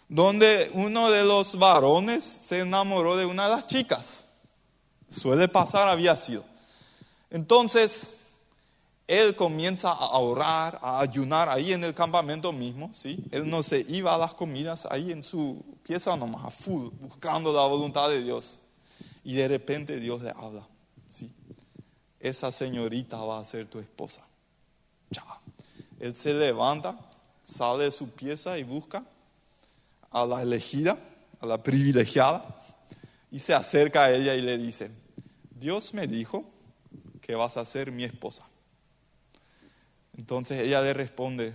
donde 0.07 0.71
uno 0.73 1.11
de 1.11 1.23
los 1.23 1.57
varones 1.57 2.23
se 2.23 2.59
enamoró 2.59 3.15
de 3.15 3.25
una 3.25 3.45
de 3.45 3.55
las 3.55 3.67
chicas. 3.67 4.25
Suele 5.07 5.47
pasar, 5.47 5.87
había 5.87 6.15
sido. 6.15 6.43
Entonces, 7.29 8.18
él 9.09 9.35
comienza 9.35 9.89
a 9.89 10.19
orar, 10.19 10.77
a 10.83 10.99
ayunar 10.99 11.49
ahí 11.49 11.73
en 11.73 11.83
el 11.83 11.95
campamento 11.95 12.51
mismo, 12.51 12.91
¿sí? 12.93 13.25
Él 13.31 13.49
no 13.49 13.63
se 13.63 13.83
iba 13.89 14.13
a 14.13 14.19
las 14.19 14.35
comidas 14.35 14.85
ahí 14.87 15.11
en 15.11 15.23
su 15.23 15.65
pieza 15.81 16.15
nomás, 16.15 16.45
a 16.45 16.51
full, 16.51 16.89
buscando 17.01 17.51
la 17.51 17.63
voluntad 17.63 18.07
de 18.07 18.21
Dios. 18.21 18.59
Y 19.23 19.33
de 19.33 19.47
repente 19.47 19.99
Dios 19.99 20.21
le 20.21 20.29
habla, 20.29 20.67
¿sí? 21.09 21.31
Esa 22.19 22.51
señorita 22.51 23.17
va 23.17 23.39
a 23.39 23.45
ser 23.45 23.67
tu 23.67 23.79
esposa. 23.79 24.21
Chao. 25.11 25.39
Él 25.99 26.15
se 26.15 26.31
levanta, 26.31 26.95
sale 27.43 27.85
de 27.85 27.91
su 27.91 28.11
pieza 28.11 28.59
y 28.59 28.63
busca 28.63 29.03
a 30.11 30.23
la 30.23 30.43
elegida, 30.43 30.95
a 31.41 31.47
la 31.47 31.63
privilegiada, 31.63 32.45
y 33.31 33.39
se 33.39 33.55
acerca 33.55 34.03
a 34.03 34.11
ella 34.11 34.35
y 34.35 34.41
le 34.41 34.55
dice, 34.59 34.91
Dios 35.49 35.95
me 35.95 36.05
dijo 36.05 36.45
que 37.21 37.33
vas 37.33 37.57
a 37.57 37.65
ser 37.65 37.91
mi 37.91 38.03
esposa. 38.03 38.45
Entonces 40.19 40.59
ella 40.59 40.81
le 40.81 40.93
responde, 40.93 41.53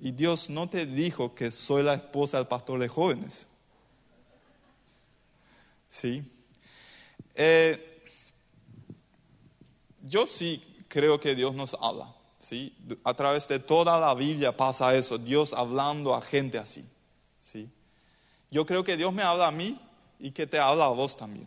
y 0.00 0.10
Dios 0.10 0.50
no 0.50 0.68
te 0.68 0.84
dijo 0.84 1.32
que 1.32 1.52
soy 1.52 1.84
la 1.84 1.94
esposa 1.94 2.38
del 2.38 2.48
pastor 2.48 2.80
de 2.80 2.88
jóvenes. 2.88 3.46
¿Sí? 5.88 6.24
Eh, 7.36 8.02
yo 10.02 10.26
sí 10.26 10.60
creo 10.88 11.20
que 11.20 11.36
Dios 11.36 11.54
nos 11.54 11.76
habla. 11.80 12.12
¿sí? 12.40 12.74
A 13.04 13.14
través 13.14 13.46
de 13.46 13.60
toda 13.60 14.00
la 14.00 14.12
Biblia 14.12 14.56
pasa 14.56 14.92
eso, 14.96 15.16
Dios 15.16 15.52
hablando 15.52 16.16
a 16.16 16.20
gente 16.20 16.58
así. 16.58 16.84
¿sí? 17.40 17.70
Yo 18.50 18.66
creo 18.66 18.82
que 18.82 18.96
Dios 18.96 19.12
me 19.12 19.22
habla 19.22 19.46
a 19.46 19.52
mí 19.52 19.78
y 20.18 20.32
que 20.32 20.48
te 20.48 20.58
habla 20.58 20.86
a 20.86 20.88
vos 20.88 21.16
también. 21.16 21.46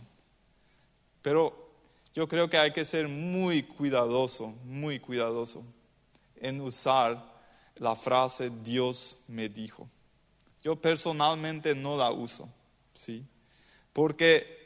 Pero 1.22 1.68
yo 2.16 2.26
creo 2.26 2.50
que 2.50 2.58
hay 2.58 2.72
que 2.72 2.86
ser 2.86 3.10
muy 3.10 3.64
cuidadoso, 3.64 4.54
muy 4.64 4.98
cuidadoso 5.02 5.62
en 6.42 6.62
usar 6.62 7.24
la 7.76 7.96
frase 7.96 8.52
Dios 8.64 9.20
me 9.28 9.50
dijo. 9.50 9.88
Yo 10.64 10.76
personalmente 10.76 11.76
no 11.76 11.96
la 11.96 12.12
uso, 12.12 12.50
¿sí? 12.94 13.24
Porque 13.94 14.58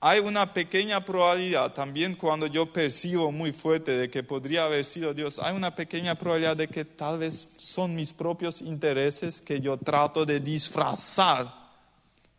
hay 0.00 0.20
una 0.20 0.52
pequeña 0.52 1.00
probabilidad 1.00 1.72
también 1.72 2.14
cuando 2.14 2.46
yo 2.46 2.66
percibo 2.66 3.32
muy 3.32 3.52
fuerte 3.52 3.96
de 3.96 4.10
que 4.10 4.22
podría 4.22 4.66
haber 4.66 4.84
sido 4.84 5.14
Dios, 5.14 5.38
hay 5.38 5.56
una 5.56 5.74
pequeña 5.74 6.14
probabilidad 6.14 6.56
de 6.56 6.68
que 6.68 6.84
tal 6.84 7.18
vez 7.18 7.34
son 7.58 7.94
mis 7.94 8.12
propios 8.12 8.60
intereses 8.60 9.40
que 9.40 9.62
yo 9.62 9.78
trato 9.78 10.26
de 10.26 10.40
disfrazar 10.40 11.50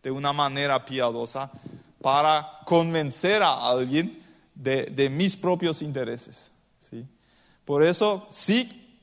de 0.03 0.11
una 0.11 0.31
manera 0.31 0.85
piadosa 0.85 1.51
para 1.99 2.59
convencer 2.65 3.41
a 3.41 3.67
alguien 3.67 4.21
de, 4.53 5.09
mis 5.09 5.35
propios 5.35 5.81
intereses. 5.81 6.51
Por 7.65 7.83
eso, 7.83 8.27
sí, 8.29 8.99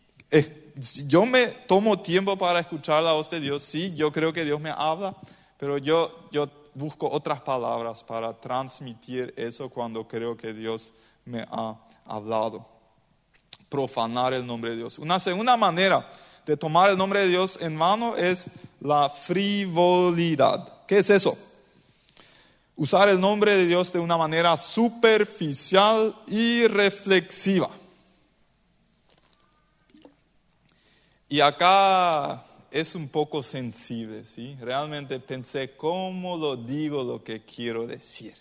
yo 1.06 1.26
me 1.26 1.48
tomo 1.48 1.98
tiempo 1.98 2.36
para 2.36 2.60
escuchar 2.60 3.02
la 3.02 3.12
voz 3.12 3.28
de 3.28 3.40
Dios, 3.40 3.62
sí, 3.62 3.92
yo 3.94 4.12
creo 4.12 4.32
que 4.32 4.44
Dios 4.44 4.60
me 4.60 4.70
habla, 4.70 5.14
pero 5.58 5.78
yo, 5.78 6.28
yo 6.30 6.48
busco 6.74 7.08
otras 7.10 7.40
palabras 7.40 8.02
para 8.02 8.32
transmitir 8.32 9.34
eso 9.36 9.68
cuando 9.68 10.06
creo 10.06 10.36
que 10.36 10.52
Dios 10.52 10.92
me 11.24 11.44
ha 11.50 11.76
hablado. 12.06 12.66
Profanar 13.68 14.34
el 14.34 14.46
nombre 14.46 14.70
de 14.70 14.76
Dios. 14.76 14.98
Una 14.98 15.18
segunda 15.18 15.56
manera 15.56 16.08
de 16.44 16.56
tomar 16.56 16.90
el 16.90 16.98
nombre 16.98 17.20
de 17.20 17.28
Dios 17.28 17.58
en 17.60 17.74
mano 17.74 18.16
es 18.16 18.50
la 18.80 19.08
frivolidad. 19.08 20.86
¿Qué 20.86 20.98
es 20.98 21.10
eso? 21.10 21.36
Usar 22.76 23.08
el 23.08 23.20
nombre 23.20 23.56
de 23.56 23.66
Dios 23.66 23.92
de 23.92 23.98
una 23.98 24.16
manera 24.16 24.56
superficial 24.56 26.14
y 26.26 26.66
reflexiva. 26.66 27.68
Y 31.32 31.40
acá 31.40 32.44
es 32.70 32.94
un 32.94 33.08
poco 33.08 33.42
sensible, 33.42 34.22
¿sí? 34.22 34.54
Realmente 34.60 35.18
pensé 35.18 35.74
cómo 35.78 36.36
lo 36.36 36.58
digo 36.58 37.02
lo 37.04 37.24
que 37.24 37.42
quiero 37.42 37.86
decir. 37.86 38.34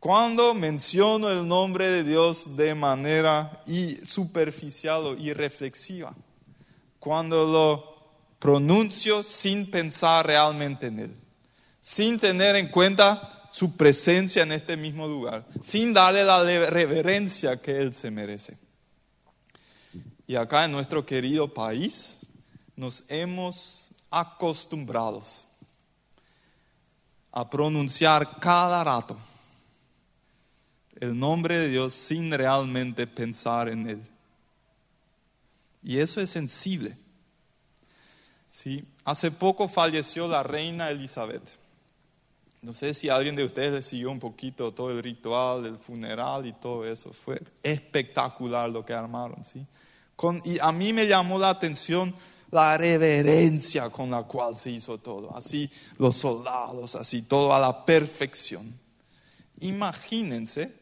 Cuando 0.00 0.54
menciono 0.54 1.28
el 1.28 1.46
nombre 1.46 1.90
de 1.90 2.04
Dios 2.04 2.56
de 2.56 2.74
manera 2.74 3.60
superficial 4.02 5.04
o 5.04 5.14
irreflexiva, 5.14 6.14
cuando 6.98 7.44
lo 7.46 8.08
pronuncio 8.38 9.22
sin 9.22 9.70
pensar 9.70 10.26
realmente 10.26 10.86
en 10.86 11.00
Él, 11.00 11.14
sin 11.82 12.18
tener 12.18 12.56
en 12.56 12.68
cuenta 12.68 13.50
su 13.52 13.76
presencia 13.76 14.42
en 14.42 14.52
este 14.52 14.78
mismo 14.78 15.06
lugar, 15.06 15.44
sin 15.60 15.92
darle 15.92 16.24
la 16.24 16.42
reverencia 16.42 17.60
que 17.60 17.76
Él 17.76 17.92
se 17.92 18.10
merece. 18.10 18.67
Y 20.28 20.36
acá 20.36 20.66
en 20.66 20.72
nuestro 20.72 21.06
querido 21.06 21.52
país 21.52 22.18
nos 22.76 23.02
hemos 23.08 23.92
acostumbrado 24.10 25.22
a 27.32 27.48
pronunciar 27.48 28.38
cada 28.38 28.84
rato 28.84 29.16
el 31.00 31.18
nombre 31.18 31.58
de 31.58 31.68
Dios 31.68 31.94
sin 31.94 32.30
realmente 32.30 33.06
pensar 33.06 33.70
en 33.70 33.88
Él. 33.88 34.02
Y 35.82 35.98
eso 35.98 36.20
es 36.20 36.28
sensible. 36.28 36.94
¿Sí? 38.50 38.84
Hace 39.04 39.30
poco 39.30 39.66
falleció 39.66 40.28
la 40.28 40.42
reina 40.42 40.90
Elizabeth. 40.90 41.48
No 42.60 42.74
sé 42.74 42.92
si 42.92 43.08
alguien 43.08 43.34
de 43.34 43.44
ustedes 43.44 43.72
le 43.72 43.82
siguió 43.82 44.10
un 44.10 44.18
poquito 44.18 44.74
todo 44.74 44.90
el 44.90 45.02
ritual 45.02 45.62
del 45.62 45.76
funeral 45.76 46.44
y 46.44 46.52
todo 46.52 46.84
eso. 46.84 47.14
Fue 47.14 47.40
espectacular 47.62 48.68
lo 48.68 48.84
que 48.84 48.92
armaron. 48.92 49.42
¿sí? 49.42 49.64
Y 50.44 50.58
a 50.58 50.72
mí 50.72 50.92
me 50.92 51.06
llamó 51.06 51.38
la 51.38 51.50
atención 51.50 52.14
la 52.50 52.76
reverencia 52.76 53.90
con 53.90 54.10
la 54.10 54.22
cual 54.22 54.56
se 54.56 54.70
hizo 54.70 54.98
todo. 54.98 55.36
Así 55.36 55.70
los 55.98 56.16
soldados, 56.16 56.94
así 56.94 57.22
todo 57.22 57.54
a 57.54 57.60
la 57.60 57.84
perfección. 57.84 58.72
Imagínense 59.60 60.72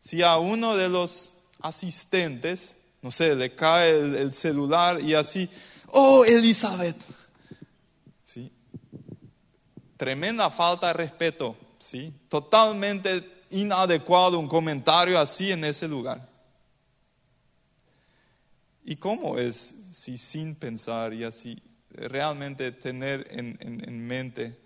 si 0.00 0.22
a 0.22 0.36
uno 0.36 0.76
de 0.76 0.88
los 0.88 1.32
asistentes, 1.60 2.76
no 3.02 3.10
sé, 3.10 3.34
le 3.34 3.54
cae 3.54 3.90
el, 3.90 4.32
celular 4.32 5.02
y 5.02 5.14
así, 5.14 5.48
oh 5.88 6.24
Elizabeth. 6.24 6.96
¿Sí? 8.24 8.50
Tremenda 9.96 10.50
falta 10.50 10.88
de 10.88 10.92
respeto, 10.94 11.56
¿sí? 11.78 12.12
Totalmente 12.28 13.44
inadecuado 13.50 14.38
un 14.38 14.48
comentario 14.48 15.18
así 15.18 15.50
en 15.50 15.64
ese 15.64 15.88
lugar. 15.88 16.27
¿Y 18.90 18.96
cómo 18.96 19.36
es 19.36 19.74
si 19.92 20.16
sin 20.16 20.54
pensar 20.54 21.12
y 21.12 21.22
así 21.22 21.62
realmente 21.90 22.72
tener 22.72 23.28
en, 23.30 24.06
mente 24.06 24.58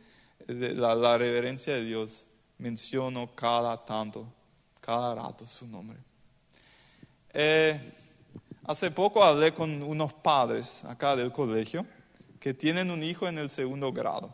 la, 0.46 0.94
la 0.94 1.18
reverencia 1.18 1.74
de 1.74 1.84
Dios, 1.84 2.28
menciono 2.56 3.34
cada 3.34 3.84
tanto 3.84 4.32
cada 4.80 5.12
rato 5.16 5.44
su 5.44 5.66
nombre. 5.66 5.98
Eh, 7.34 7.80
hace 8.64 8.92
poco 8.92 9.24
hablé 9.24 9.52
con 9.52 9.82
unos 9.82 10.12
padres 10.12 10.84
acá 10.84 11.16
del 11.16 11.32
colegio 11.32 11.84
que 12.38 12.54
tienen 12.54 12.92
un 12.92 13.02
hijo 13.02 13.26
en 13.26 13.38
el 13.38 13.50
segundo 13.50 13.92
grado. 13.92 14.32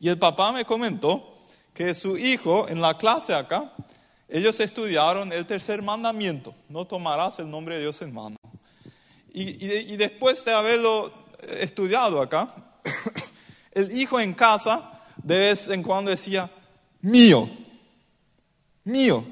Y 0.00 0.08
el 0.08 0.18
papá 0.18 0.50
me 0.50 0.64
comentó 0.64 1.36
que 1.72 1.94
su 1.94 2.18
hijo 2.18 2.68
en 2.68 2.80
la 2.80 2.98
clase 2.98 3.34
acá, 3.34 3.72
ellos 4.28 4.58
estudiaron 4.58 5.32
el 5.32 5.46
tercer 5.46 5.80
mandamiento, 5.80 6.56
no 6.68 6.84
tomarás 6.84 7.38
el 7.38 7.48
nombre 7.48 7.76
de 7.76 7.82
Dios 7.82 8.02
en 8.02 8.12
mano. 8.12 8.36
Y, 9.36 9.96
después 9.96 10.44
de 10.44 10.54
haberlo 10.54 11.12
estudiado 11.60 12.22
acá, 12.22 12.54
el 13.72 13.90
hijo 13.98 14.20
en 14.20 14.32
casa 14.32 15.02
de 15.16 15.38
vez 15.38 15.68
en 15.68 15.82
cuando 15.82 16.12
decía, 16.12 16.48
mío, 17.00 17.48
mío. 18.84 19.24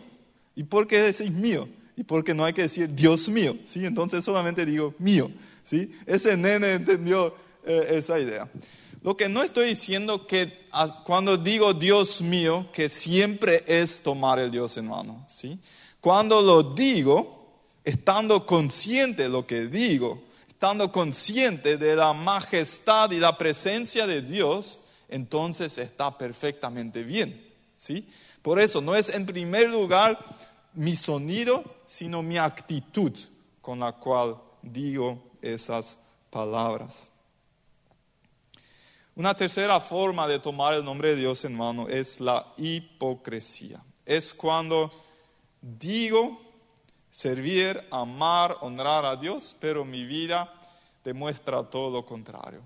¿Y 0.57 0.65
por 0.65 0.89
qué 0.89 1.01
decís 1.01 1.31
mío? 1.31 1.69
Y 1.97 2.03
porque 2.03 2.35
no 2.35 2.45
hay 2.45 2.53
que 2.53 2.63
decir 2.63 2.93
Dios 2.93 3.29
mío, 3.29 3.57
¿sí? 3.65 3.87
Entonces 3.87 4.25
solamente 4.25 4.67
digo 4.67 4.95
mío, 4.99 5.31
¿sí? 5.63 5.93
Ese 6.05 6.37
nene 6.37 6.75
entendió 6.75 7.35
eh, 7.65 7.87
esa 7.91 8.19
idea. 8.19 8.49
Lo 9.03 9.17
que 9.17 9.29
no 9.29 9.43
estoy 9.43 9.69
diciendo 9.69 10.27
que 10.27 10.67
cuando 11.05 11.37
digo 11.37 11.75
Dios 11.75 12.23
mío, 12.23 12.67
que 12.73 12.89
siempre 12.89 13.65
es 13.67 14.01
tomar 14.03 14.39
el 14.39 14.51
Dios 14.51 14.77
en 14.77 14.89
mano, 14.89 15.25
¿sí? 15.29 15.59
Cuando 16.01 16.41
lo 16.43 16.63
digo, 16.63 17.42
estando 17.85 18.47
consciente 18.47 19.25
de 19.25 19.29
lo 19.29 19.47
que 19.47 19.67
digo, 19.67 20.23
estando 20.49 20.93
consciente 20.93 21.77
de 21.77 21.97
la 21.97 22.13
majestad 22.13 23.11
y 23.11 23.19
la 23.19 23.37
presencia 23.37 24.07
de 24.07 24.23
Dios, 24.23 24.81
entonces 25.09 25.77
está 25.79 26.17
perfectamente 26.17 27.03
bien, 27.03 27.45
¿sí? 27.77 28.09
Por 28.43 28.61
eso 28.61 28.81
no 28.81 28.95
es 28.95 29.09
en 29.09 29.27
primer 29.27 29.69
lugar 29.71 30.19
mi 30.75 30.97
sonido, 30.97 31.63
sino 31.87 32.23
mi 32.23 32.39
actitud 32.39 33.13
con 33.61 33.81
la 33.81 33.93
cual 33.93 34.37
digo 34.63 35.23
esas 35.41 35.99
palabras. 36.31 37.11
Una 39.15 39.35
tercera 39.35 39.79
forma 39.79 40.27
de 40.27 40.39
tomar 40.39 40.73
el 40.73 40.85
nombre 40.85 41.11
de 41.11 41.17
Dios 41.17 41.45
en 41.45 41.55
mano 41.55 41.89
es 41.89 42.19
la 42.19 42.47
hipocresía. 42.57 43.83
Es 44.07 44.33
cuando 44.33 44.91
digo 45.61 46.41
servir, 47.13 47.87
amar, 47.91 48.57
honrar 48.63 49.05
a 49.05 49.15
Dios, 49.15 49.55
pero 49.61 49.85
mi 49.85 50.05
vida 50.05 50.53
demuestra 51.05 51.63
todo 51.63 51.91
lo 51.91 52.05
contrario. 52.05 52.61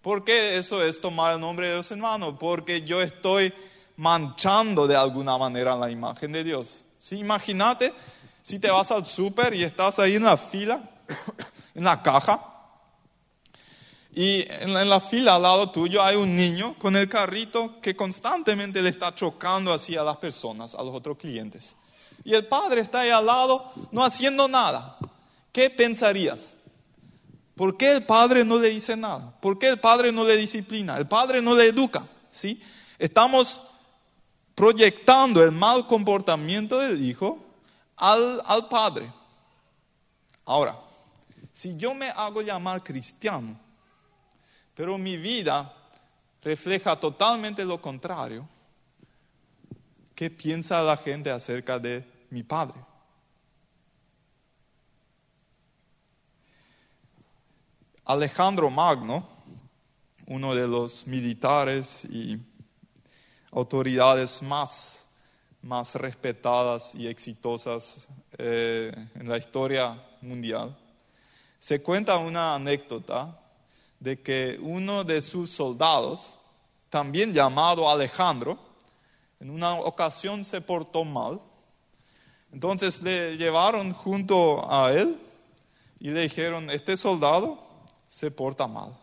¿Por 0.00 0.24
qué 0.24 0.56
eso 0.56 0.82
es 0.82 1.00
tomar 1.00 1.34
el 1.34 1.40
nombre 1.40 1.68
de 1.68 1.74
Dios 1.74 1.92
en 1.92 2.00
mano? 2.00 2.36
Porque 2.36 2.82
yo 2.82 3.00
estoy 3.00 3.52
manchando 3.98 4.88
de 4.88 4.96
alguna 4.96 5.38
manera 5.38 5.76
la 5.76 5.90
imagen 5.90 6.32
de 6.32 6.42
Dios. 6.42 6.84
¿Sí? 6.98 7.18
Imagínate 7.18 7.92
si 8.42 8.58
te 8.58 8.70
vas 8.70 8.90
al 8.90 9.06
súper 9.06 9.54
y 9.54 9.62
estás 9.62 9.98
ahí 9.98 10.16
en 10.16 10.24
la 10.24 10.36
fila, 10.36 10.82
en 11.74 11.84
la 11.84 12.02
caja, 12.02 12.48
y 14.14 14.44
en 14.48 14.90
la, 14.90 15.00
fila 15.00 15.36
al 15.36 15.42
lado 15.42 15.70
tuyo 15.70 16.02
hay 16.02 16.16
un 16.16 16.36
niño 16.36 16.74
con 16.78 16.96
el 16.96 17.08
carrito 17.08 17.80
que 17.80 17.96
constantemente 17.96 18.82
le 18.82 18.90
está 18.90 19.14
chocando 19.14 19.72
así 19.72 19.96
a 19.96 20.02
las 20.02 20.18
personas, 20.18 20.74
a 20.74 20.82
los 20.82 20.94
otros 20.94 21.16
clientes. 21.16 21.76
Y 22.24 22.34
el 22.34 22.46
padre 22.46 22.80
está 22.80 23.00
ahí 23.00 23.10
al 23.10 23.26
lado 23.26 23.72
no 23.90 24.04
haciendo 24.04 24.48
nada. 24.48 24.96
¿Qué 25.52 25.70
pensarías? 25.70 26.56
¿Por 27.56 27.76
qué 27.76 27.92
el 27.92 28.04
padre 28.04 28.44
no 28.44 28.58
le 28.58 28.70
dice 28.70 28.96
nada? 28.96 29.34
¿Por 29.40 29.58
qué 29.58 29.68
el 29.68 29.78
padre 29.78 30.12
no 30.12 30.24
le 30.24 30.36
disciplina? 30.36 30.96
El 30.96 31.06
padre 31.06 31.42
no 31.42 31.54
le 31.54 31.66
educa. 31.66 32.04
¿sí? 32.30 32.62
Estamos 32.98 33.60
proyectando 34.54 35.42
el 35.42 35.52
mal 35.52 35.86
comportamiento 35.86 36.78
del 36.78 37.02
hijo 37.02 37.38
al, 37.96 38.40
al 38.46 38.68
padre. 38.68 39.12
Ahora, 40.44 40.76
si 41.52 41.76
yo 41.76 41.94
me 41.94 42.08
hago 42.08 42.40
llamar 42.42 42.82
cristiano, 42.82 43.58
pero 44.74 44.96
mi 44.96 45.16
vida 45.16 45.72
refleja 46.42 46.98
totalmente 46.98 47.64
lo 47.64 47.80
contrario, 47.80 48.48
¿qué 50.14 50.30
piensa 50.30 50.82
la 50.82 50.96
gente 50.96 51.30
acerca 51.30 51.78
de 51.78 52.11
mi 52.32 52.42
padre? 52.42 52.80
Alejandro 58.06 58.70
Magno, 58.70 59.28
uno 60.26 60.54
de 60.54 60.66
los 60.66 61.06
militares 61.06 62.06
y 62.06 62.40
autoridades 63.50 64.42
más, 64.42 65.06
más 65.60 65.94
respetadas 65.94 66.94
y 66.94 67.06
exitosas 67.06 68.08
eh, 68.38 68.90
en 69.14 69.28
la 69.28 69.36
historia 69.36 70.02
mundial, 70.22 70.74
se 71.58 71.82
cuenta 71.82 72.16
una 72.16 72.54
anécdota 72.54 73.38
de 74.00 74.22
que 74.22 74.58
uno 74.62 75.04
de 75.04 75.20
sus 75.20 75.50
soldados, 75.50 76.38
también 76.88 77.34
llamado 77.34 77.90
Alejandro, 77.90 78.58
en 79.38 79.50
una 79.50 79.74
ocasión 79.74 80.46
se 80.46 80.62
portó 80.62 81.04
mal. 81.04 81.42
Entonces 82.52 83.02
le 83.02 83.36
llevaron 83.36 83.92
junto 83.92 84.70
a 84.70 84.92
él 84.92 85.18
y 85.98 86.10
le 86.10 86.22
dijeron, 86.22 86.68
este 86.70 86.96
soldado 86.96 87.58
se 88.06 88.30
porta 88.30 88.66
mal. 88.66 88.96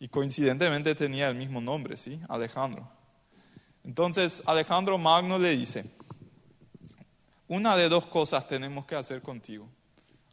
Y 0.00 0.08
coincidentemente 0.08 0.94
tenía 0.94 1.28
el 1.28 1.34
mismo 1.34 1.60
nombre, 1.60 1.96
¿sí? 1.96 2.20
Alejandro. 2.28 2.88
Entonces 3.84 4.42
Alejandro 4.46 4.98
Magno 4.98 5.38
le 5.38 5.56
dice, 5.56 5.84
una 7.46 7.76
de 7.76 7.88
dos 7.88 8.06
cosas 8.06 8.48
tenemos 8.48 8.86
que 8.86 8.96
hacer 8.96 9.22
contigo. 9.22 9.68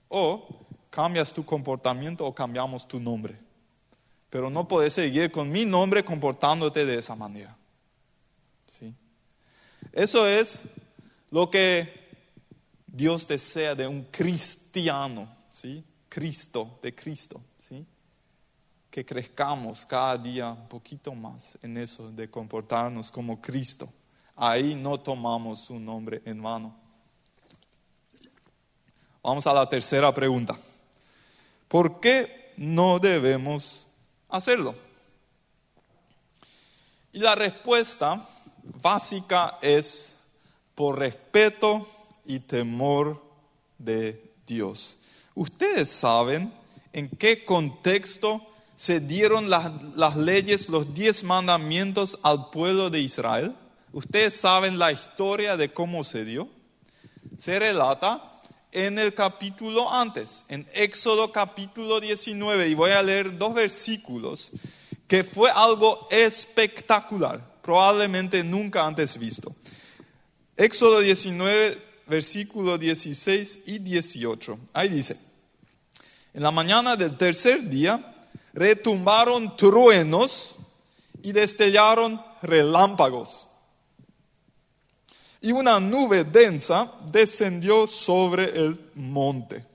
O 0.07 0.47
cambias 0.89 1.33
tu 1.33 1.45
comportamiento 1.45 2.25
o 2.25 2.33
cambiamos 2.33 2.87
tu 2.87 2.99
nombre. 2.99 3.37
Pero 4.29 4.49
no 4.49 4.67
puedes 4.67 4.93
seguir 4.93 5.31
con 5.31 5.51
mi 5.51 5.65
nombre 5.65 6.05
comportándote 6.05 6.85
de 6.85 6.99
esa 6.99 7.15
manera. 7.15 7.55
¿Sí? 8.67 8.93
Eso 9.91 10.25
es 10.25 10.63
lo 11.29 11.49
que 11.49 12.02
Dios 12.93 13.27
desea 13.27 13.75
de 13.75 13.85
un 13.85 14.03
cristiano, 14.05 15.27
¿sí? 15.49 15.83
Cristo, 16.07 16.79
de 16.81 16.95
Cristo 16.95 17.41
que 18.93 19.03
crezcamos 19.03 19.87
cada 19.87 20.15
día 20.19 20.51
un 20.51 20.67
poquito 20.67 21.15
más 21.15 21.57
en 21.63 21.77
eso 21.79 22.11
de 22.11 22.29
comportarnos 22.29 23.09
como 23.09 23.41
Cristo. 23.41 23.89
Ahí 24.35 24.75
no 24.75 24.99
tomamos 24.99 25.61
su 25.61 25.79
nombre 25.79 26.21
en 26.25 26.39
mano. 26.39 26.75
Vamos 29.23 29.47
a 29.47 29.53
la 29.53 29.67
tercera 29.67 30.13
pregunta. 30.13 30.55
¿Por 31.67 31.99
qué 31.99 32.53
no 32.55 32.99
debemos 32.99 33.87
hacerlo? 34.29 34.75
Y 37.13 37.17
la 37.17 37.33
respuesta 37.33 38.23
básica 38.79 39.57
es 39.59 40.17
por 40.75 40.99
respeto 40.99 41.87
y 42.25 42.39
temor 42.39 43.21
de 43.77 44.33
Dios. 44.45 44.97
¿Ustedes 45.35 45.89
saben 45.89 46.53
en 46.91 47.09
qué 47.09 47.43
contexto 47.43 48.45
se 48.75 48.99
dieron 48.99 49.49
las, 49.49 49.71
las 49.95 50.15
leyes, 50.15 50.69
los 50.69 50.93
diez 50.93 51.23
mandamientos 51.23 52.19
al 52.23 52.49
pueblo 52.49 52.89
de 52.89 52.99
Israel? 52.99 53.55
¿Ustedes 53.91 54.35
saben 54.35 54.79
la 54.79 54.91
historia 54.91 55.57
de 55.57 55.71
cómo 55.71 56.03
se 56.03 56.25
dio? 56.25 56.49
Se 57.37 57.59
relata 57.59 58.33
en 58.73 58.97
el 58.97 59.13
capítulo 59.13 59.93
antes, 59.93 60.45
en 60.49 60.67
Éxodo 60.73 61.31
capítulo 61.31 61.99
19, 61.99 62.69
y 62.69 62.73
voy 62.73 62.91
a 62.91 63.03
leer 63.03 63.37
dos 63.37 63.53
versículos, 63.53 64.51
que 65.07 65.23
fue 65.23 65.51
algo 65.51 66.07
espectacular, 66.09 67.61
probablemente 67.61 68.43
nunca 68.43 68.85
antes 68.85 69.17
visto. 69.19 69.55
Éxodo 70.57 71.01
19, 71.01 71.77
versículo 72.13 72.77
16 72.77 73.61
y 73.65 73.79
18. 73.79 74.59
Ahí 74.73 74.89
dice, 74.89 75.17
en 76.31 76.43
la 76.43 76.51
mañana 76.51 76.95
del 76.95 77.17
tercer 77.17 77.67
día 77.67 77.99
retumbaron 78.53 79.57
truenos 79.57 80.57
y 81.23 81.31
destellaron 81.31 82.21
relámpagos 82.43 83.47
y 85.41 85.51
una 85.51 85.79
nube 85.79 86.23
densa 86.23 86.91
descendió 87.11 87.87
sobre 87.87 88.45
el 88.57 88.79
monte. 88.93 89.65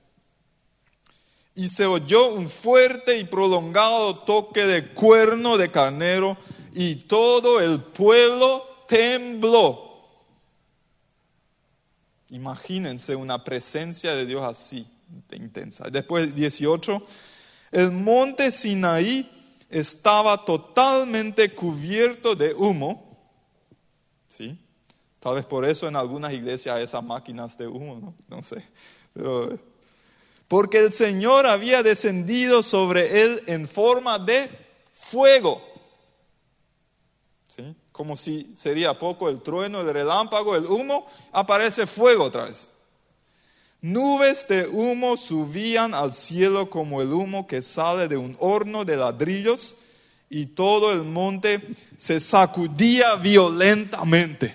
Y 1.57 1.69
se 1.69 1.87
oyó 1.87 2.29
un 2.29 2.49
fuerte 2.49 3.19
y 3.19 3.25
prolongado 3.25 4.15
toque 4.21 4.65
de 4.65 4.91
cuerno 4.91 5.59
de 5.59 5.73
carnero 5.73 6.39
y 6.73 6.95
todo 6.95 7.61
el 7.61 7.81
pueblo 7.81 8.65
tembló. 8.87 9.88
Imagínense 12.31 13.17
una 13.17 13.43
presencia 13.43 14.15
de 14.15 14.27
Dios 14.27 14.43
así 14.43 14.87
de 15.29 15.37
intensa. 15.37 15.89
Después 15.91 16.35
18, 16.35 17.03
el 17.73 17.91
monte 17.91 18.51
Sinaí 18.51 19.31
estaba 19.71 20.45
totalmente 20.45 21.51
cubierto 21.51 22.35
de 22.35 22.55
humo. 22.55 23.17
¿Sí? 24.29 24.59
Tal 25.21 25.35
vez 25.37 25.47
por 25.47 25.65
eso 25.65 25.89
en 25.89 25.97
algunas 25.97 26.33
iglesias 26.33 26.77
hay 26.77 26.85
esas 26.85 27.03
máquinas 27.03 27.57
de 27.59 27.67
humo, 27.67 28.15
no, 28.29 28.43
sé. 28.43 28.65
Pero, 29.13 29.59
porque 30.47 30.79
el 30.79 30.93
Señor 30.93 31.47
había 31.47 31.83
descendido 31.83 32.63
sobre 32.63 33.23
él 33.23 33.43
en 33.47 33.67
forma 33.67 34.19
de 34.19 34.49
fuego. 34.93 35.63
Como 37.99 38.15
si 38.15 38.53
sería 38.55 38.97
poco 38.97 39.29
el 39.29 39.41
trueno, 39.41 39.81
el 39.81 39.93
relámpago, 39.93 40.55
el 40.55 40.67
humo, 40.67 41.11
aparece 41.33 41.85
fuego 41.85 42.27
otra 42.27 42.45
vez. 42.45 42.69
Nubes 43.81 44.47
de 44.47 44.69
humo 44.69 45.17
subían 45.17 45.95
al 45.95 46.15
cielo 46.15 46.71
como 46.71 47.03
el 47.03 47.13
humo 47.13 47.45
que 47.49 47.61
sale 47.61 48.07
de 48.07 48.17
un 48.17 48.37
horno 48.39 48.85
de 48.85 48.97
ladrillos 48.97 49.79
y 50.31 50.47
todo 50.47 50.93
el 50.93 51.03
monte 51.03 51.61
se 51.97 52.21
sacudía 52.21 53.17
violentamente. 53.17 54.55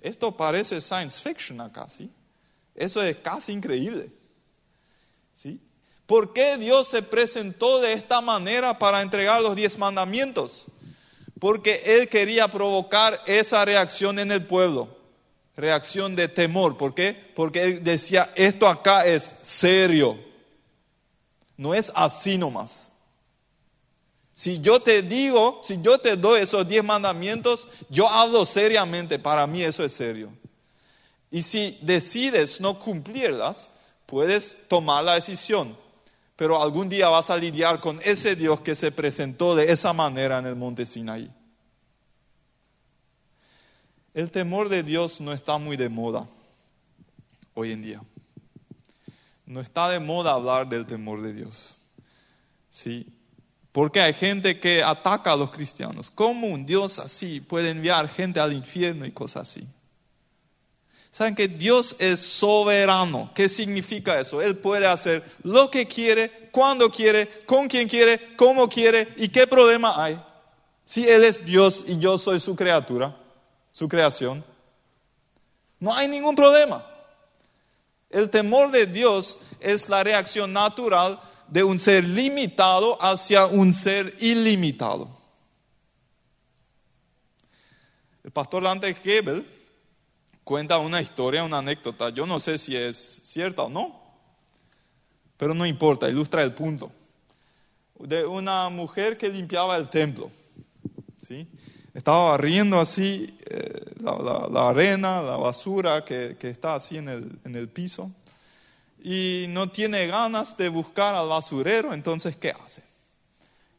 Esto 0.00 0.30
parece 0.30 0.80
science 0.80 1.20
fiction 1.20 1.60
acá, 1.60 1.88
¿sí? 1.88 2.08
Eso 2.72 3.02
es 3.02 3.16
casi 3.16 3.50
increíble. 3.50 4.12
¿Sí? 5.34 5.58
¿Por 6.06 6.32
qué 6.32 6.56
Dios 6.56 6.86
se 6.86 7.02
presentó 7.02 7.80
de 7.80 7.94
esta 7.94 8.20
manera 8.20 8.78
para 8.78 9.02
entregar 9.02 9.42
los 9.42 9.56
diez 9.56 9.76
mandamientos? 9.76 10.68
Porque 11.40 11.82
Él 11.86 12.08
quería 12.08 12.46
provocar 12.48 13.20
esa 13.26 13.64
reacción 13.64 14.18
en 14.18 14.30
el 14.30 14.46
pueblo, 14.46 14.96
reacción 15.56 16.14
de 16.14 16.28
temor. 16.28 16.76
¿Por 16.76 16.94
qué? 16.94 17.16
Porque 17.34 17.62
Él 17.64 17.82
decía, 17.82 18.30
esto 18.36 18.68
acá 18.68 19.06
es 19.06 19.36
serio, 19.42 20.18
no 21.56 21.74
es 21.74 21.90
así 21.94 22.38
nomás. 22.38 22.92
Si 24.32 24.60
yo 24.60 24.80
te 24.80 25.02
digo, 25.02 25.60
si 25.64 25.80
yo 25.82 25.98
te 25.98 26.16
doy 26.16 26.42
esos 26.42 26.66
diez 26.68 26.84
mandamientos, 26.84 27.68
yo 27.88 28.08
hablo 28.08 28.46
seriamente, 28.46 29.18
para 29.18 29.46
mí 29.46 29.62
eso 29.62 29.84
es 29.84 29.92
serio. 29.92 30.30
Y 31.30 31.42
si 31.42 31.78
decides 31.80 32.60
no 32.60 32.78
cumplirlas, 32.78 33.70
puedes 34.06 34.66
tomar 34.68 35.04
la 35.04 35.14
decisión, 35.14 35.76
pero 36.40 36.62
algún 36.62 36.88
día 36.88 37.06
vas 37.08 37.28
a 37.28 37.36
lidiar 37.36 37.80
con 37.80 38.00
ese 38.02 38.34
Dios 38.34 38.62
que 38.62 38.74
se 38.74 38.90
presentó 38.90 39.54
de 39.54 39.70
esa 39.70 39.92
manera 39.92 40.38
en 40.38 40.46
el 40.46 40.56
monte 40.56 40.86
Sinaí. 40.86 41.30
El 44.14 44.30
temor 44.30 44.70
de 44.70 44.82
Dios 44.82 45.20
no 45.20 45.34
está 45.34 45.58
muy 45.58 45.76
de 45.76 45.90
moda 45.90 46.26
hoy 47.52 47.72
en 47.72 47.82
día. 47.82 48.00
No 49.44 49.60
está 49.60 49.90
de 49.90 50.00
moda 50.00 50.32
hablar 50.32 50.66
del 50.66 50.86
temor 50.86 51.20
de 51.20 51.34
Dios. 51.34 51.76
Sí, 52.70 53.06
porque 53.70 54.00
hay 54.00 54.14
gente 54.14 54.58
que 54.58 54.82
ataca 54.82 55.34
a 55.34 55.36
los 55.36 55.50
cristianos. 55.50 56.10
¿Cómo 56.10 56.46
un 56.46 56.64
Dios 56.64 56.98
así 57.00 57.42
puede 57.42 57.68
enviar 57.68 58.08
gente 58.08 58.40
al 58.40 58.54
infierno 58.54 59.04
y 59.04 59.12
cosas 59.12 59.46
así? 59.46 59.68
Saben 61.10 61.34
que 61.34 61.48
Dios 61.48 61.96
es 61.98 62.20
soberano. 62.20 63.32
¿Qué 63.34 63.48
significa 63.48 64.20
eso? 64.20 64.40
Él 64.40 64.56
puede 64.56 64.86
hacer 64.86 65.24
lo 65.42 65.70
que 65.70 65.86
quiere, 65.86 66.48
cuando 66.52 66.88
quiere, 66.88 67.44
con 67.46 67.68
quien 67.68 67.88
quiere, 67.88 68.36
cómo 68.36 68.68
quiere 68.68 69.08
y 69.16 69.28
qué 69.28 69.46
problema 69.46 70.02
hay. 70.02 70.22
Si 70.84 71.08
Él 71.08 71.24
es 71.24 71.44
Dios 71.44 71.84
y 71.86 71.98
yo 71.98 72.16
soy 72.16 72.38
su 72.38 72.54
criatura, 72.54 73.16
su 73.72 73.88
creación, 73.88 74.44
no 75.80 75.92
hay 75.92 76.06
ningún 76.06 76.36
problema. 76.36 76.86
El 78.08 78.30
temor 78.30 78.70
de 78.70 78.86
Dios 78.86 79.40
es 79.60 79.88
la 79.88 80.04
reacción 80.04 80.52
natural 80.52 81.20
de 81.48 81.64
un 81.64 81.78
ser 81.78 82.04
limitado 82.04 83.00
hacia 83.02 83.46
un 83.46 83.72
ser 83.72 84.14
ilimitado. 84.20 85.08
El 88.22 88.30
pastor 88.30 88.62
Dante 88.62 88.96
Hebel 89.04 89.59
cuenta 90.44 90.78
una 90.78 91.00
historia, 91.00 91.44
una 91.44 91.58
anécdota, 91.58 92.10
yo 92.10 92.26
no 92.26 92.40
sé 92.40 92.58
si 92.58 92.76
es 92.76 92.96
cierta 93.24 93.62
o 93.62 93.68
no, 93.68 94.00
pero 95.36 95.54
no 95.54 95.66
importa, 95.66 96.08
ilustra 96.08 96.42
el 96.42 96.52
punto, 96.52 96.90
de 97.98 98.26
una 98.26 98.68
mujer 98.68 99.16
que 99.16 99.28
limpiaba 99.28 99.76
el 99.76 99.88
templo. 99.88 100.30
¿sí? 101.26 101.46
Estaba 101.94 102.30
barriendo 102.30 102.78
así 102.78 103.36
eh, 103.46 103.94
la, 104.00 104.68
arena, 104.68 105.22
la 105.22 105.36
basura 105.36 106.04
que, 106.04 106.36
está 106.40 106.74
así 106.74 106.96
en 106.96 107.08
el, 107.08 107.38
en 107.44 107.56
el 107.56 107.68
piso 107.68 108.10
y 109.02 109.46
no 109.48 109.68
tiene 109.70 110.06
ganas 110.06 110.56
de 110.56 110.68
buscar 110.68 111.14
al 111.14 111.28
basurero, 111.28 111.94
entonces 111.94 112.36
¿qué 112.36 112.50
hace? 112.50 112.82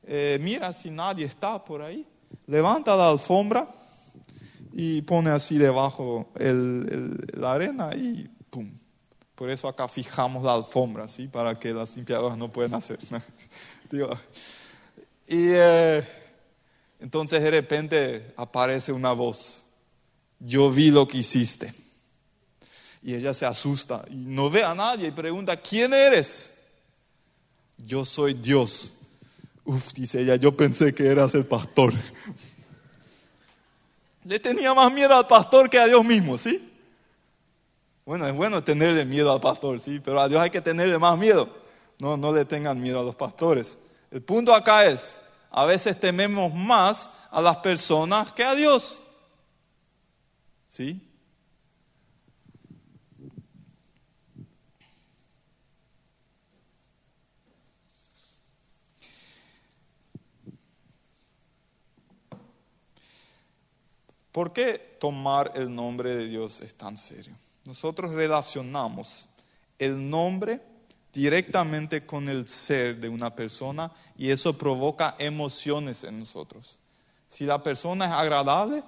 Eh, 0.03 0.39
mira 0.41 0.73
si 0.73 0.89
nadie 0.89 1.25
está 1.25 1.63
por 1.63 1.81
ahí, 1.81 2.05
levanta 2.47 2.95
la 2.95 3.09
alfombra 3.09 3.67
y 4.73 5.01
pone 5.01 5.29
así 5.29 5.57
debajo 5.57 6.31
la 6.35 7.53
arena 7.53 7.89
y 7.95 8.29
¡pum! 8.49 8.71
Por 9.35 9.49
eso 9.49 9.67
acá 9.67 9.87
fijamos 9.87 10.43
la 10.43 10.53
alfombra, 10.53 11.07
¿sí? 11.07 11.27
Para 11.27 11.57
que 11.57 11.73
las 11.73 11.95
limpiadoras 11.95 12.37
no 12.37 12.51
puedan 12.51 12.75
hacer. 12.75 12.99
y 15.27 15.47
eh, 15.49 16.03
entonces 16.99 17.41
de 17.41 17.49
repente 17.49 18.33
aparece 18.37 18.93
una 18.93 19.13
voz. 19.13 19.65
Yo 20.39 20.69
vi 20.69 20.91
lo 20.91 21.07
que 21.07 21.17
hiciste. 21.17 21.73
Y 23.01 23.15
ella 23.15 23.33
se 23.33 23.47
asusta 23.47 24.05
y 24.11 24.15
no 24.15 24.49
ve 24.51 24.63
a 24.63 24.75
nadie 24.75 25.07
y 25.07 25.11
pregunta, 25.11 25.57
¿quién 25.57 25.93
eres? 25.93 26.53
Yo 27.77 28.05
soy 28.05 28.35
Dios. 28.35 28.93
Uf, 29.65 29.93
dice 29.93 30.21
ella, 30.21 30.35
yo 30.35 30.55
pensé 30.55 30.93
que 30.93 31.07
eras 31.07 31.33
el 31.33 31.45
pastor. 31.45 31.93
Le 34.23 34.39
tenía 34.39 34.73
más 34.73 34.91
miedo 34.91 35.15
al 35.15 35.27
pastor 35.27 35.69
que 35.69 35.79
a 35.79 35.87
Dios 35.87 36.03
mismo, 36.05 36.37
¿sí? 36.37 36.69
Bueno, 38.05 38.27
es 38.27 38.33
bueno 38.33 38.63
tenerle 38.63 39.05
miedo 39.05 39.31
al 39.31 39.39
pastor, 39.39 39.79
sí, 39.79 39.99
pero 39.99 40.19
a 40.21 40.27
Dios 40.27 40.41
hay 40.41 40.49
que 40.49 40.61
tenerle 40.61 40.97
más 40.97 41.17
miedo. 41.17 41.49
No, 41.99 42.17
no 42.17 42.33
le 42.33 42.45
tengan 42.45 42.81
miedo 42.81 42.99
a 42.99 43.03
los 43.03 43.15
pastores. 43.15 43.79
El 44.09 44.21
punto 44.21 44.53
acá 44.53 44.85
es, 44.85 45.21
a 45.49 45.65
veces 45.65 45.99
tememos 45.99 46.53
más 46.53 47.11
a 47.29 47.41
las 47.41 47.57
personas 47.57 48.31
que 48.31 48.43
a 48.43 48.55
Dios. 48.55 49.01
¿Sí? 50.67 51.10
¿Por 64.31 64.53
qué 64.53 64.97
tomar 64.99 65.51
el 65.55 65.73
nombre 65.73 66.15
de 66.15 66.27
Dios 66.27 66.61
es 66.61 66.73
tan 66.75 66.95
serio? 66.97 67.33
Nosotros 67.65 68.13
relacionamos 68.13 69.29
el 69.77 70.09
nombre 70.09 70.61
directamente 71.13 72.05
con 72.05 72.29
el 72.29 72.47
ser 72.47 72.99
de 72.99 73.09
una 73.09 73.35
persona 73.35 73.91
y 74.17 74.31
eso 74.31 74.57
provoca 74.57 75.15
emociones 75.19 76.03
en 76.03 76.19
nosotros. 76.19 76.79
Si 77.27 77.45
la 77.45 77.61
persona 77.61 78.05
es 78.05 78.11
agradable, 78.11 78.83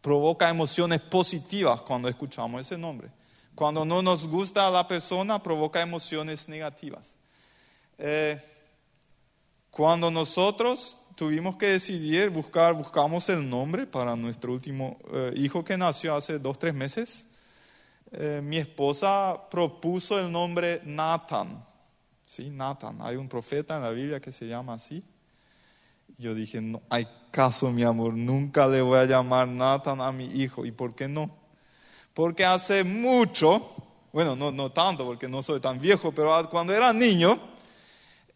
provoca 0.00 0.48
emociones 0.48 1.00
positivas 1.00 1.82
cuando 1.82 2.08
escuchamos 2.08 2.60
ese 2.60 2.78
nombre. 2.78 3.10
Cuando 3.54 3.84
no 3.84 4.02
nos 4.02 4.28
gusta 4.28 4.68
a 4.68 4.70
la 4.70 4.86
persona, 4.86 5.42
provoca 5.42 5.80
emociones 5.80 6.48
negativas. 6.48 7.16
Eh, 7.98 8.40
cuando 9.70 10.10
nosotros 10.10 10.96
tuvimos 11.18 11.56
que 11.56 11.66
decidir, 11.66 12.30
buscar, 12.30 12.74
buscamos 12.74 13.28
el 13.28 13.50
nombre 13.50 13.88
para 13.88 14.14
nuestro 14.14 14.52
último 14.52 14.98
eh, 15.12 15.32
hijo 15.34 15.64
que 15.64 15.76
nació 15.76 16.14
hace 16.14 16.38
dos, 16.38 16.60
tres 16.60 16.72
meses, 16.72 17.26
eh, 18.12 18.40
mi 18.40 18.56
esposa 18.56 19.36
propuso 19.50 20.20
el 20.20 20.30
nombre 20.30 20.80
Nathan. 20.84 21.64
Sí, 22.24 22.50
Nathan. 22.50 22.98
Hay 23.00 23.16
un 23.16 23.28
profeta 23.28 23.78
en 23.78 23.82
la 23.82 23.90
Biblia 23.90 24.20
que 24.20 24.30
se 24.30 24.46
llama 24.46 24.74
así. 24.74 25.02
Yo 26.18 26.36
dije, 26.36 26.60
no 26.60 26.82
hay 26.88 27.08
caso, 27.32 27.72
mi 27.72 27.82
amor, 27.82 28.14
nunca 28.14 28.68
le 28.68 28.80
voy 28.80 29.00
a 29.00 29.04
llamar 29.04 29.48
Nathan 29.48 30.00
a 30.00 30.12
mi 30.12 30.26
hijo. 30.26 30.64
¿Y 30.64 30.70
por 30.70 30.94
qué 30.94 31.08
no? 31.08 31.34
Porque 32.14 32.44
hace 32.44 32.84
mucho, 32.84 33.68
bueno, 34.12 34.36
no, 34.36 34.52
no 34.52 34.70
tanto 34.70 35.04
porque 35.04 35.26
no 35.26 35.42
soy 35.42 35.58
tan 35.58 35.80
viejo, 35.80 36.12
pero 36.12 36.48
cuando 36.48 36.72
era 36.72 36.92
niño, 36.92 37.57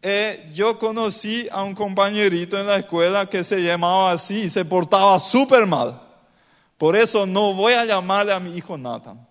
eh, 0.03 0.49
yo 0.53 0.77
conocí 0.77 1.47
a 1.49 1.63
un 1.63 1.73
compañerito 1.73 2.59
en 2.59 2.67
la 2.67 2.75
escuela 2.75 3.25
que 3.25 3.43
se 3.43 3.61
llamaba 3.61 4.11
así 4.11 4.43
y 4.43 4.49
se 4.49 4.65
portaba 4.65 5.17
súper 5.19 5.65
mal. 5.65 6.01
Por 6.77 6.97
eso 6.97 7.25
no 7.25 7.53
voy 7.53 7.73
a 7.73 7.85
llamarle 7.85 8.33
a 8.33 8.39
mi 8.41 8.55
hijo 8.57 8.77
Nathan. 8.77 9.25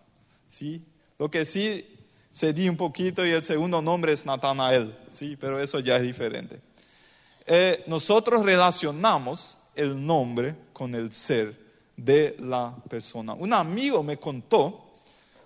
¿sí? 0.49 0.83
Lo 1.19 1.31
que 1.31 1.45
sí 1.45 1.87
cedí 2.35 2.69
un 2.69 2.77
poquito 2.77 3.27
y 3.27 3.31
el 3.31 3.45
segundo 3.45 3.83
nombre 3.83 4.13
es 4.13 4.25
Natanael, 4.25 4.97
¿sí? 5.11 5.37
Pero 5.37 5.61
eso 5.61 5.79
ya 5.79 5.97
es 5.97 6.03
diferente. 6.03 6.61
Eh, 7.47 7.85
nosotros 7.87 8.43
relacionamos 8.43 9.59
el 9.75 10.05
nombre 10.05 10.55
con 10.73 10.95
el 10.95 11.13
ser 11.13 11.55
de 11.97 12.37
la 12.41 12.75
persona. 12.89 13.35
Un 13.35 13.53
amigo 13.53 14.03
me 14.03 14.17
contó 14.17 14.93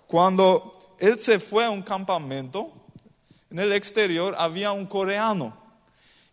cuando 0.07 0.95
él 0.99 1.19
se 1.19 1.39
fue 1.39 1.65
a 1.65 1.69
un 1.69 1.81
campamento, 1.81 2.71
en 3.49 3.59
el 3.59 3.73
exterior 3.73 4.35
había 4.37 4.71
un 4.71 4.85
coreano. 4.85 5.55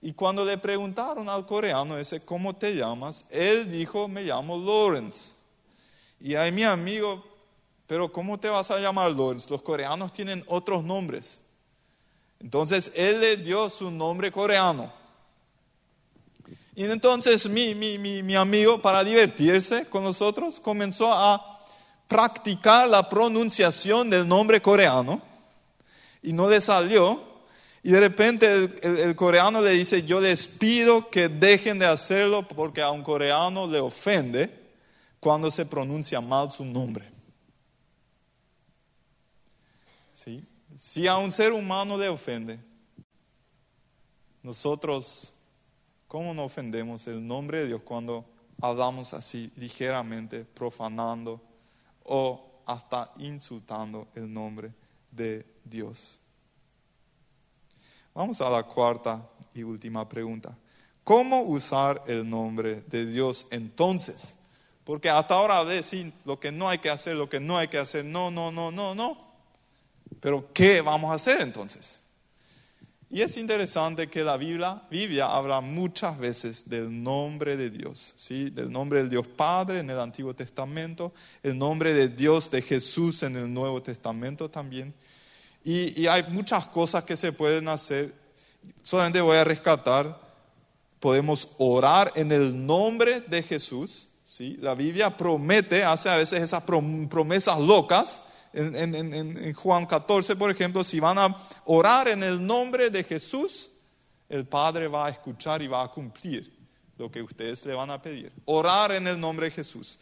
Y 0.03 0.12
cuando 0.12 0.44
le 0.44 0.59
preguntaron 0.59 1.29
al 1.29 1.46
coreano 1.46 1.96
ese, 1.96 2.24
¿cómo 2.24 2.55
te 2.55 2.74
llamas? 2.74 3.24
Él 3.31 3.70
dijo, 3.70 4.07
me 4.09 4.22
llamo 4.22 4.57
Lawrence. 4.57 5.33
Y 6.20 6.35
ahí 6.35 6.53
mi 6.53 6.64
amigo 6.64 7.35
pero 7.87 8.11
¿cómo 8.11 8.38
te 8.38 8.48
vas 8.48 8.70
a 8.70 8.79
llamar 8.79 9.12
Lawrence? 9.12 9.48
Los 9.50 9.62
coreanos 9.62 10.12
tienen 10.12 10.42
otros 10.46 10.85
nombres. 10.85 11.40
Entonces 12.40 12.90
él 12.94 13.20
le 13.20 13.37
dio 13.37 13.68
su 13.68 13.90
nombre 13.90 14.33
coreano. 14.33 14.90
Y 16.74 16.85
entonces 16.85 17.48
mi, 17.48 17.74
mi, 17.74 17.98
mi, 17.98 18.35
amigo, 18.35 18.81
para 18.83 19.05
divertirse 19.05 19.87
con 19.88 20.03
nosotros, 20.03 20.59
comenzó 20.59 21.12
a 21.12 21.61
practicar 22.09 22.88
la 22.88 23.09
pronunciación 23.09 24.11
del 24.11 24.27
nombre 24.27 24.61
coreano. 24.61 25.20
Y 26.25 26.33
no 26.33 26.49
le 26.49 26.61
salió. 26.61 27.23
Y 27.83 27.91
de 27.91 28.01
repente 28.01 28.81
el, 28.83 29.15
coreano 29.15 29.61
le 29.61 29.71
dice, 29.71 30.05
yo 30.05 30.19
les 30.19 30.49
pido 30.49 31.11
que 31.11 31.29
dejen 31.29 31.79
de 31.79 31.87
hacerlo 31.87 32.43
porque 32.43 32.81
a 32.81 32.91
un 32.91 33.03
coreano 33.03 33.67
le 33.67 33.79
ofende 33.79 34.51
cuando 35.21 35.51
se 35.51 35.67
pronuncia 35.67 36.21
mal 36.21 36.51
su 36.51 36.65
nombre. 36.65 37.13
Si 40.77 41.07
a 41.07 41.17
un 41.19 41.31
ser 41.31 41.53
humano 41.53 41.97
le 41.97 42.09
ofende, 42.09 42.59
nosotros, 44.43 45.35
¿cómo 46.09 46.35
no 46.35 46.45
ofendemos 46.45 47.07
el 47.07 47.25
nombre 47.25 47.61
de 47.61 47.67
Dios 47.69 47.83
cuando 47.83 48.25
hablamos 48.61 49.15
así 49.15 49.53
ligeramente, 49.57 50.45
profanando 50.45 51.41
o 52.03 52.63
hasta 52.67 53.13
insultando 53.19 54.09
el 54.15 54.33
nombre 54.33 54.73
de 55.11 55.54
Dios? 55.64 56.18
Vamos 58.14 58.40
a 58.40 58.48
la 58.48 58.62
cuarta 58.62 59.27
y 59.55 59.62
última 59.62 60.09
pregunta. 60.09 60.57
¿Cómo 61.03 61.42
usar 61.42 62.03
el 62.07 62.29
nombre 62.29 62.83
de 62.87 63.07
Dios 63.07 63.46
entonces? 63.50 64.37
Porque 64.85 65.11
hasta 65.11 65.35
ahora 65.35 65.64
decir 65.64 66.12
lo 66.24 66.38
que 66.38 66.53
no 66.53 66.68
hay 66.68 66.79
que 66.79 66.90
hacer, 66.90 67.16
lo 67.16 67.29
que 67.29 67.40
no 67.40 67.59
hay 67.59 67.68
que 67.68 67.79
hacer, 67.79 68.05
no, 68.05 68.31
no, 68.31 68.53
no, 68.53 68.70
no, 68.70 68.94
no. 68.94 69.18
Pero 70.20 70.53
¿qué 70.53 70.81
vamos 70.81 71.11
a 71.11 71.14
hacer 71.14 71.40
entonces? 71.40 72.05
Y 73.11 73.22
es 73.22 73.37
interesante 73.37 74.09
que 74.09 74.24
la 74.24 74.37
Biblia, 74.37 74.83
Biblia 74.90 75.27
habla 75.27 75.61
muchas 75.61 76.18
veces 76.18 76.68
del 76.68 77.03
nombre 77.03 77.57
de 77.57 77.70
Dios, 77.70 78.12
¿sí? 78.16 78.50
del 78.50 78.72
nombre 78.72 79.00
del 79.00 79.11
Dios 79.11 79.27
Padre 79.27 79.81
en 79.81 79.90
el 79.90 80.00
Antiguo 80.00 80.35
Testamento, 80.35 81.12
el 81.42 81.57
nombre 81.57 81.94
de 81.94 82.09
Dios 82.09 82.50
de 82.50 82.61
Jesús 82.61 83.22
en 83.22 83.37
el 83.37 83.53
Nuevo 83.53 83.83
Testamento 83.83 84.50
también. 84.50 84.92
Y, 85.64 86.07
hay 86.07 86.24
muchas 86.24 86.66
cosas 86.66 87.05
que 87.05 87.16
se 87.16 87.33
pueden 87.33 87.68
hacer. 87.68 88.12
Solamente 88.83 89.20
voy 89.20 89.38
a 89.38 89.44
rescatar, 89.44 90.20
podemos 91.00 91.48
orar 91.59 92.12
en 92.14 92.31
el 92.31 92.66
nombre 92.66 93.22
de 93.22 93.42
Jesús. 93.42 94.11
¿sí? 94.22 94.59
La 94.61 94.74
Biblia 94.74 95.16
promete, 95.16 95.83
hace 95.83 96.11
a 96.11 96.16
veces 96.16 96.42
esas 96.42 96.62
promesas 96.62 97.59
locas 97.59 98.22
en, 98.55 99.53
Juan 99.55 99.87
14, 99.87 100.37
por 100.37 100.50
ejemplo, 100.50 100.85
si 100.85 101.00
van 101.00 101.18
a 101.18 101.35
orar 101.64 102.09
en 102.09 102.22
el 102.22 102.44
nombre 102.44 102.90
de 102.90 103.03
Jesús, 103.03 103.70
el 104.29 104.46
Padre 104.46 104.87
va 104.87 105.07
a 105.07 105.11
escuchar 105.11 105.61
y 105.62 105.66
va 105.66 105.83
a 105.83 105.88
cumplir 105.88 106.53
lo 106.96 107.11
que 107.11 107.22
ustedes 107.22 107.64
le 107.66 107.74
van 107.74 107.90
a 107.90 108.00
pedir. 108.00 108.33
Orar 108.44 108.92
en 108.92 109.07
el 109.09 109.18
nombre 109.18 109.46
de 109.46 109.50
Jesús. 109.50 109.98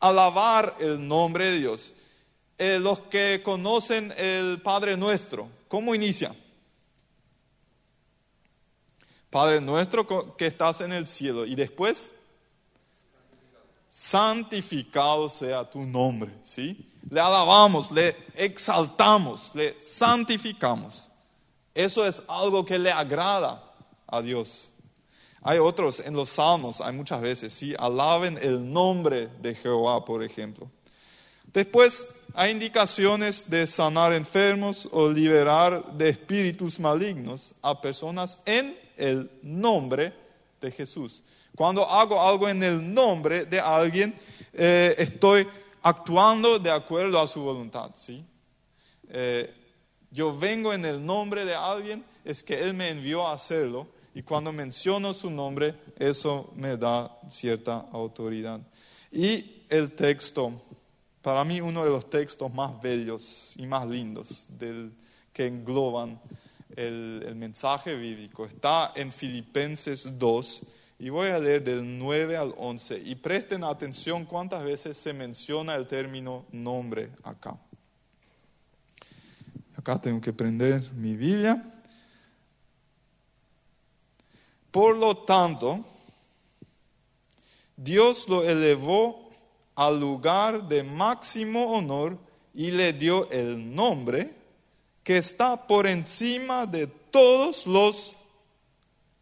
Alabar 0.00 0.74
el 0.80 1.06
nombre 1.06 1.50
de 1.50 1.58
Dios. 1.58 1.94
Eh, 2.56 2.78
los 2.80 3.00
que 3.00 3.42
conocen 3.42 4.14
el 4.16 4.60
Padre 4.62 4.96
nuestro, 4.96 5.48
¿cómo 5.66 5.94
inicia? 5.94 6.34
Padre 9.28 9.60
nuestro 9.60 10.36
que 10.36 10.46
estás 10.46 10.80
en 10.80 10.92
el 10.92 11.08
cielo. 11.08 11.44
Y 11.44 11.56
después, 11.56 12.12
santificado 13.88 15.28
sea 15.28 15.68
tu 15.68 15.80
nombre, 15.84 16.30
¿sí? 16.44 16.88
Le 17.10 17.18
alabamos, 17.18 17.90
le 17.90 18.16
exaltamos, 18.36 19.52
le 19.54 19.78
santificamos. 19.80 21.10
Eso 21.74 22.06
es 22.06 22.22
algo 22.28 22.64
que 22.64 22.78
le 22.78 22.92
agrada 22.92 23.64
a 24.06 24.22
Dios. 24.22 24.70
Hay 25.42 25.58
otros 25.58 25.98
en 25.98 26.14
los 26.14 26.28
salmos, 26.28 26.80
hay 26.80 26.92
muchas 26.92 27.20
veces, 27.20 27.52
¿sí? 27.52 27.74
Alaben 27.78 28.38
el 28.40 28.72
nombre 28.72 29.28
de 29.42 29.56
Jehová, 29.56 30.04
por 30.04 30.22
ejemplo. 30.22 30.70
Después 31.54 32.08
hay 32.34 32.50
indicaciones 32.50 33.48
de 33.48 33.64
sanar 33.68 34.12
enfermos 34.12 34.88
o 34.90 35.08
liberar 35.08 35.96
de 35.96 36.08
espíritus 36.08 36.80
malignos 36.80 37.54
a 37.62 37.80
personas 37.80 38.40
en 38.44 38.76
el 38.96 39.30
nombre 39.40 40.12
de 40.60 40.72
Jesús. 40.72 41.22
Cuando 41.54 41.88
hago 41.88 42.20
algo 42.20 42.48
en 42.48 42.60
el 42.64 42.92
nombre 42.92 43.44
de 43.44 43.60
alguien, 43.60 44.12
eh, 44.52 44.96
estoy 44.98 45.46
actuando 45.82 46.58
de 46.58 46.72
acuerdo 46.72 47.20
a 47.20 47.28
su 47.28 47.40
voluntad. 47.40 47.92
¿sí? 47.94 48.24
Eh, 49.08 49.54
yo 50.10 50.36
vengo 50.36 50.72
en 50.72 50.84
el 50.84 51.06
nombre 51.06 51.44
de 51.44 51.54
alguien, 51.54 52.04
es 52.24 52.42
que 52.42 52.60
Él 52.60 52.74
me 52.74 52.88
envió 52.88 53.28
a 53.28 53.34
hacerlo 53.34 53.86
y 54.12 54.22
cuando 54.22 54.52
menciono 54.52 55.14
su 55.14 55.30
nombre, 55.30 55.76
eso 55.96 56.52
me 56.56 56.76
da 56.76 57.16
cierta 57.30 57.86
autoridad. 57.92 58.60
Y 59.12 59.62
el 59.68 59.92
texto, 59.92 60.52
para 61.24 61.42
mí 61.42 61.58
uno 61.58 61.82
de 61.82 61.88
los 61.88 62.10
textos 62.10 62.52
más 62.52 62.82
bellos 62.82 63.54
y 63.56 63.66
más 63.66 63.88
lindos 63.88 64.46
del, 64.58 64.92
que 65.32 65.46
engloban 65.46 66.20
el, 66.76 67.34
mensaje 67.34 67.96
bíblico, 67.96 68.44
está 68.44 68.92
en 68.94 69.10
Filipenses 69.10 70.18
2 70.18 70.62
y 70.98 71.08
voy 71.08 71.28
a 71.28 71.38
leer 71.38 71.64
del 71.64 71.98
9 71.98 72.36
al 72.36 72.54
11 72.58 72.98
y 73.06 73.14
presten 73.14 73.64
atención 73.64 74.26
cuántas 74.26 74.64
veces 74.64 74.98
se 74.98 75.14
menciona 75.14 75.74
el 75.76 75.86
término 75.86 76.44
nombre 76.52 77.10
acá. 77.22 77.56
Acá 79.78 79.98
tengo 79.98 80.20
que 80.20 80.34
prender 80.34 80.92
mi 80.92 81.16
Biblia. 81.16 81.72
Por 84.70 84.94
lo 84.94 85.16
tanto, 85.16 85.82
Dios 87.78 88.28
lo 88.28 88.44
elevó 88.44 89.23
al 89.74 89.98
lugar 89.98 90.68
de 90.68 90.82
máximo 90.82 91.72
honor 91.76 92.18
y 92.54 92.70
le 92.70 92.92
dio 92.92 93.30
el 93.30 93.74
nombre 93.74 94.32
que 95.02 95.18
está 95.18 95.66
por 95.66 95.86
encima 95.86 96.66
de 96.66 96.86
todos 96.86 97.66
los 97.66 98.16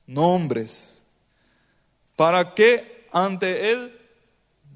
nombres 0.06 0.92
para 2.16 2.54
que 2.54 3.06
ante 3.12 3.72
el 3.72 3.98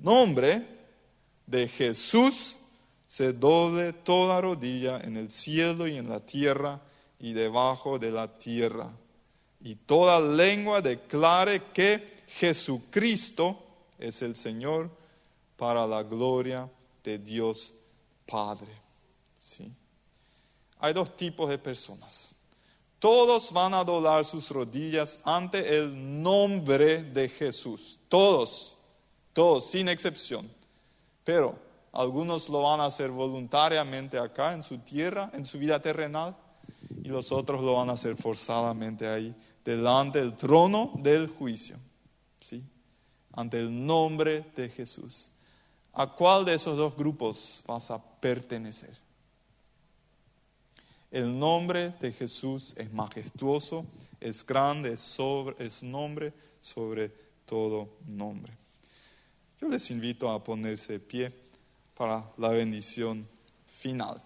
nombre 0.02 0.66
de 1.46 1.68
Jesús 1.68 2.56
se 3.06 3.32
doble 3.32 3.92
toda 3.92 4.40
rodilla 4.40 4.98
en 5.00 5.16
el 5.16 5.30
cielo 5.30 5.86
y 5.86 5.96
en 5.96 6.08
la 6.08 6.20
tierra 6.20 6.80
y 7.18 7.32
debajo 7.32 7.98
de 7.98 8.10
la 8.10 8.38
tierra. 8.38 8.90
Y 9.60 9.76
toda 9.76 10.20
lengua 10.20 10.80
declare 10.80 11.62
que 11.72 12.04
Jesucristo 12.28 13.64
es 13.98 14.22
el 14.22 14.36
Señor 14.36 14.90
para 15.56 15.86
la 15.86 16.02
gloria 16.02 16.68
de 17.02 17.18
Dios 17.18 17.72
Padre. 18.26 18.72
¿sí? 19.38 19.72
Hay 20.78 20.92
dos 20.92 21.16
tipos 21.16 21.48
de 21.48 21.58
personas. 21.58 22.34
Todos 22.98 23.52
van 23.52 23.74
a 23.74 23.84
doblar 23.84 24.24
sus 24.24 24.50
rodillas 24.50 25.20
ante 25.24 25.76
el 25.76 26.22
nombre 26.22 27.02
de 27.02 27.28
Jesús. 27.28 27.98
Todos, 28.08 28.76
todos, 29.32 29.70
sin 29.70 29.88
excepción. 29.88 30.50
Pero 31.24 31.58
algunos 31.92 32.48
lo 32.48 32.62
van 32.62 32.80
a 32.80 32.86
hacer 32.86 33.10
voluntariamente 33.10 34.18
acá 34.18 34.52
en 34.52 34.62
su 34.62 34.78
tierra, 34.78 35.30
en 35.34 35.44
su 35.44 35.58
vida 35.58 35.80
terrenal, 35.80 36.36
y 37.02 37.08
los 37.08 37.32
otros 37.32 37.62
lo 37.62 37.74
van 37.74 37.90
a 37.90 37.92
hacer 37.92 38.16
forzadamente 38.16 39.06
ahí, 39.06 39.34
delante 39.64 40.18
del 40.18 40.34
trono 40.34 40.92
del 40.96 41.28
juicio. 41.28 41.76
¿Sí? 42.40 42.62
Ante 43.32 43.58
el 43.58 43.86
nombre 43.86 44.44
de 44.54 44.68
Jesús. 44.68 45.30
¿A 45.98 46.06
cuál 46.06 46.44
de 46.44 46.52
esos 46.52 46.76
dos 46.76 46.94
grupos 46.94 47.64
vas 47.66 47.90
a 47.90 47.98
pertenecer? 47.98 48.94
El 51.10 51.38
nombre 51.38 51.94
de 51.98 52.12
Jesús 52.12 52.74
es 52.76 52.92
majestuoso, 52.92 53.86
es 54.20 54.44
grande, 54.44 54.92
es, 54.92 55.00
sobre, 55.00 55.56
nombre 55.84 56.34
sobre 56.60 57.08
todo 57.46 57.88
nombre. 58.06 58.52
Yo 59.58 59.68
les 59.70 59.90
invito 59.90 60.30
a 60.30 60.44
ponerse 60.44 60.92
de 60.94 61.00
pie 61.00 61.32
para 61.96 62.30
la 62.36 62.48
bendición 62.48 63.26
final. 63.66 64.20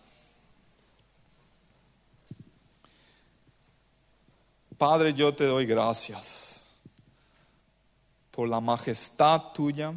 Padre, 4.76 5.14
yo 5.14 5.32
te 5.32 5.44
doy 5.44 5.66
gracias 5.66 6.74
por 8.32 8.48
la 8.48 8.60
majestad 8.60 9.52
tuya, 9.52 9.94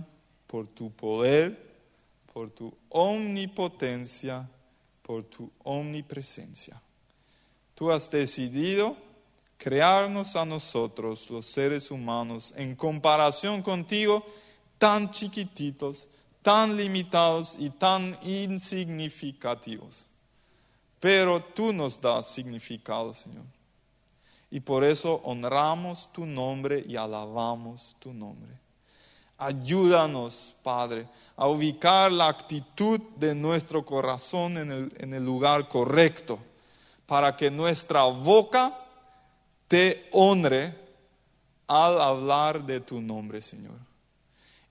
por 0.54 0.68
tu 0.68 0.92
poder, 0.92 1.58
por 2.32 2.52
tu 2.52 2.72
omnipotencia, 2.90 4.48
por 5.02 5.24
tu 5.24 5.50
omnipresencia. 5.64 6.80
Tú 7.74 7.92
has 7.92 8.08
decidido 8.12 8.96
crearnos 9.58 10.36
a 10.36 10.46
nosotros, 10.46 11.28
los 11.32 11.48
seres 11.48 11.90
humanos, 11.90 12.54
en 12.56 12.76
comparación 12.76 13.64
contigo, 13.64 14.24
tan 14.78 15.10
chiquititos, 15.10 16.08
tan 16.44 16.78
limitados 16.78 17.56
y 17.58 17.72
tan 17.72 18.16
insignificativos. 18.22 20.06
Pero 21.00 21.44
tú 21.44 21.74
nos 21.74 22.00
das 22.00 22.30
significado, 22.30 23.12
Señor. 23.12 23.46
Y 24.52 24.60
por 24.60 24.84
eso 24.84 25.20
honramos 25.24 26.14
tu 26.14 26.28
nombre 26.28 26.86
y 26.88 26.96
alabamos 26.96 27.96
tu 27.98 28.14
nombre. 28.14 28.63
Ayúdanos, 29.38 30.56
Padre, 30.64 31.08
a 31.36 31.48
ubicar 31.48 32.12
la 32.12 32.28
actitud 32.28 33.00
de 33.18 33.34
nuestro 33.34 33.84
corazón 33.84 34.58
en 34.58 35.14
el, 35.14 35.26
lugar 35.26 35.68
correcto, 35.68 36.40
para 37.06 37.36
que 37.36 37.50
nuestra 37.50 38.04
boca 38.04 38.78
te 39.68 40.08
honre 40.12 40.76
al 41.68 42.00
hablar 42.00 42.64
de 42.64 42.80
tu 42.80 43.02
nombre, 43.02 43.42
Señor. 43.42 43.76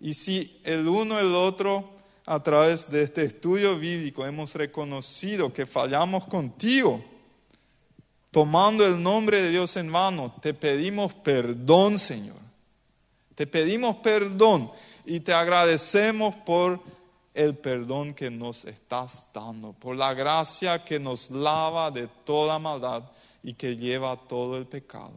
Y 0.00 0.14
si 0.14 0.60
el 0.64 0.88
uno 0.88 1.18
el 1.18 1.34
otro, 1.34 1.90
a 2.24 2.40
través 2.40 2.90
de 2.90 3.02
este 3.02 3.24
estudio 3.24 3.78
bíblico, 3.78 4.24
hemos 4.24 4.54
reconocido 4.54 5.52
que 5.52 5.66
fallamos 5.66 6.24
contigo, 6.26 7.02
tomando 8.30 8.84
el 8.86 9.02
nombre 9.02 9.42
de 9.42 9.50
Dios 9.50 9.76
en 9.76 9.90
vano, 9.90 10.32
te 10.40 10.54
pedimos 10.54 11.12
perdón, 11.12 11.98
Señor. 11.98 12.41
Te 13.34 13.46
pedimos 13.46 13.96
perdón 13.96 14.70
y 15.04 15.20
te 15.20 15.32
agradecemos 15.32 16.34
por 16.36 16.80
el 17.34 17.56
perdón 17.56 18.12
que 18.12 18.30
nos 18.30 18.64
estás 18.64 19.26
dando, 19.32 19.72
por 19.72 19.96
la 19.96 20.12
gracia 20.12 20.84
que 20.84 20.98
nos 20.98 21.30
lava 21.30 21.90
de 21.90 22.08
toda 22.24 22.58
maldad 22.58 23.04
y 23.42 23.54
que 23.54 23.76
lleva 23.76 24.16
todo 24.28 24.56
el 24.56 24.66
pecado. 24.66 25.14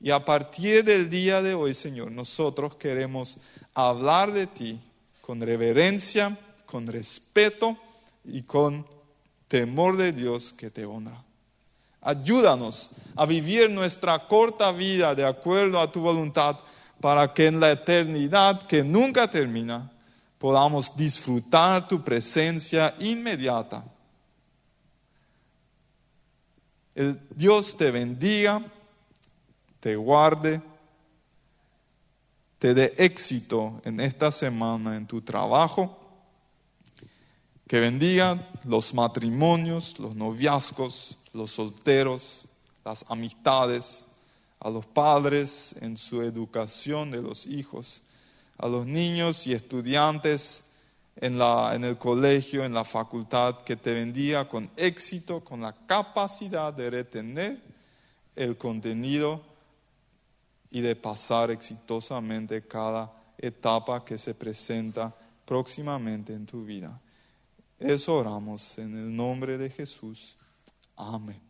Y 0.00 0.10
a 0.10 0.24
partir 0.24 0.84
del 0.84 1.10
día 1.10 1.42
de 1.42 1.54
hoy, 1.54 1.74
Señor, 1.74 2.10
nosotros 2.10 2.76
queremos 2.76 3.36
hablar 3.74 4.32
de 4.32 4.46
ti 4.46 4.80
con 5.20 5.40
reverencia, 5.40 6.36
con 6.64 6.86
respeto 6.86 7.76
y 8.24 8.42
con 8.42 8.86
temor 9.46 9.98
de 9.98 10.12
Dios 10.12 10.54
que 10.54 10.70
te 10.70 10.86
honra. 10.86 11.22
Ayúdanos 12.00 12.92
a 13.14 13.26
vivir 13.26 13.68
nuestra 13.68 14.26
corta 14.26 14.72
vida 14.72 15.14
de 15.14 15.26
acuerdo 15.26 15.78
a 15.78 15.92
tu 15.92 16.00
voluntad 16.00 16.56
para 17.00 17.32
que 17.32 17.46
en 17.46 17.58
la 17.58 17.72
eternidad 17.72 18.66
que 18.66 18.84
nunca 18.84 19.30
termina 19.30 19.90
podamos 20.38 20.96
disfrutar 20.96 21.88
tu 21.88 22.02
presencia 22.02 22.94
inmediata. 22.98 23.84
El 26.94 27.20
Dios 27.30 27.76
te 27.76 27.90
bendiga, 27.90 28.62
te 29.80 29.96
guarde, 29.96 30.60
te 32.58 32.74
dé 32.74 32.92
éxito 32.98 33.80
en 33.84 34.00
esta 34.00 34.30
semana 34.30 34.96
en 34.96 35.06
tu 35.06 35.22
trabajo, 35.22 35.98
que 37.66 37.80
bendiga 37.80 38.50
los 38.64 38.92
matrimonios, 38.92 39.98
los 39.98 40.14
noviazgos, 40.14 41.16
los 41.32 41.52
solteros, 41.52 42.46
las 42.84 43.04
amistades, 43.08 44.06
a 44.60 44.70
los 44.70 44.86
padres 44.86 45.74
en 45.80 45.96
su 45.96 46.22
educación 46.22 47.10
de 47.10 47.22
los 47.22 47.46
hijos, 47.46 48.02
a 48.58 48.68
los 48.68 48.86
niños 48.86 49.46
y 49.46 49.54
estudiantes 49.54 50.70
en, 51.16 51.38
la, 51.38 51.74
en 51.74 51.84
el 51.84 51.96
colegio, 51.96 52.64
en 52.64 52.74
la 52.74 52.84
facultad, 52.84 53.62
que 53.62 53.76
te 53.76 53.94
bendiga 53.94 54.48
con 54.48 54.70
éxito, 54.76 55.42
con 55.42 55.62
la 55.62 55.74
capacidad 55.86 56.72
de 56.72 56.90
retener 56.90 57.62
el 58.36 58.56
contenido 58.56 59.42
y 60.70 60.80
de 60.80 60.94
pasar 60.94 61.50
exitosamente 61.50 62.66
cada 62.66 63.12
etapa 63.38 64.04
que 64.04 64.18
se 64.18 64.34
presenta 64.34 65.14
próximamente 65.44 66.32
en 66.32 66.46
tu 66.46 66.64
vida. 66.64 67.00
Eso 67.78 68.18
oramos 68.18 68.78
en 68.78 68.96
el 68.96 69.16
nombre 69.16 69.56
de 69.56 69.70
Jesús. 69.70 70.36
Amén. 70.96 71.49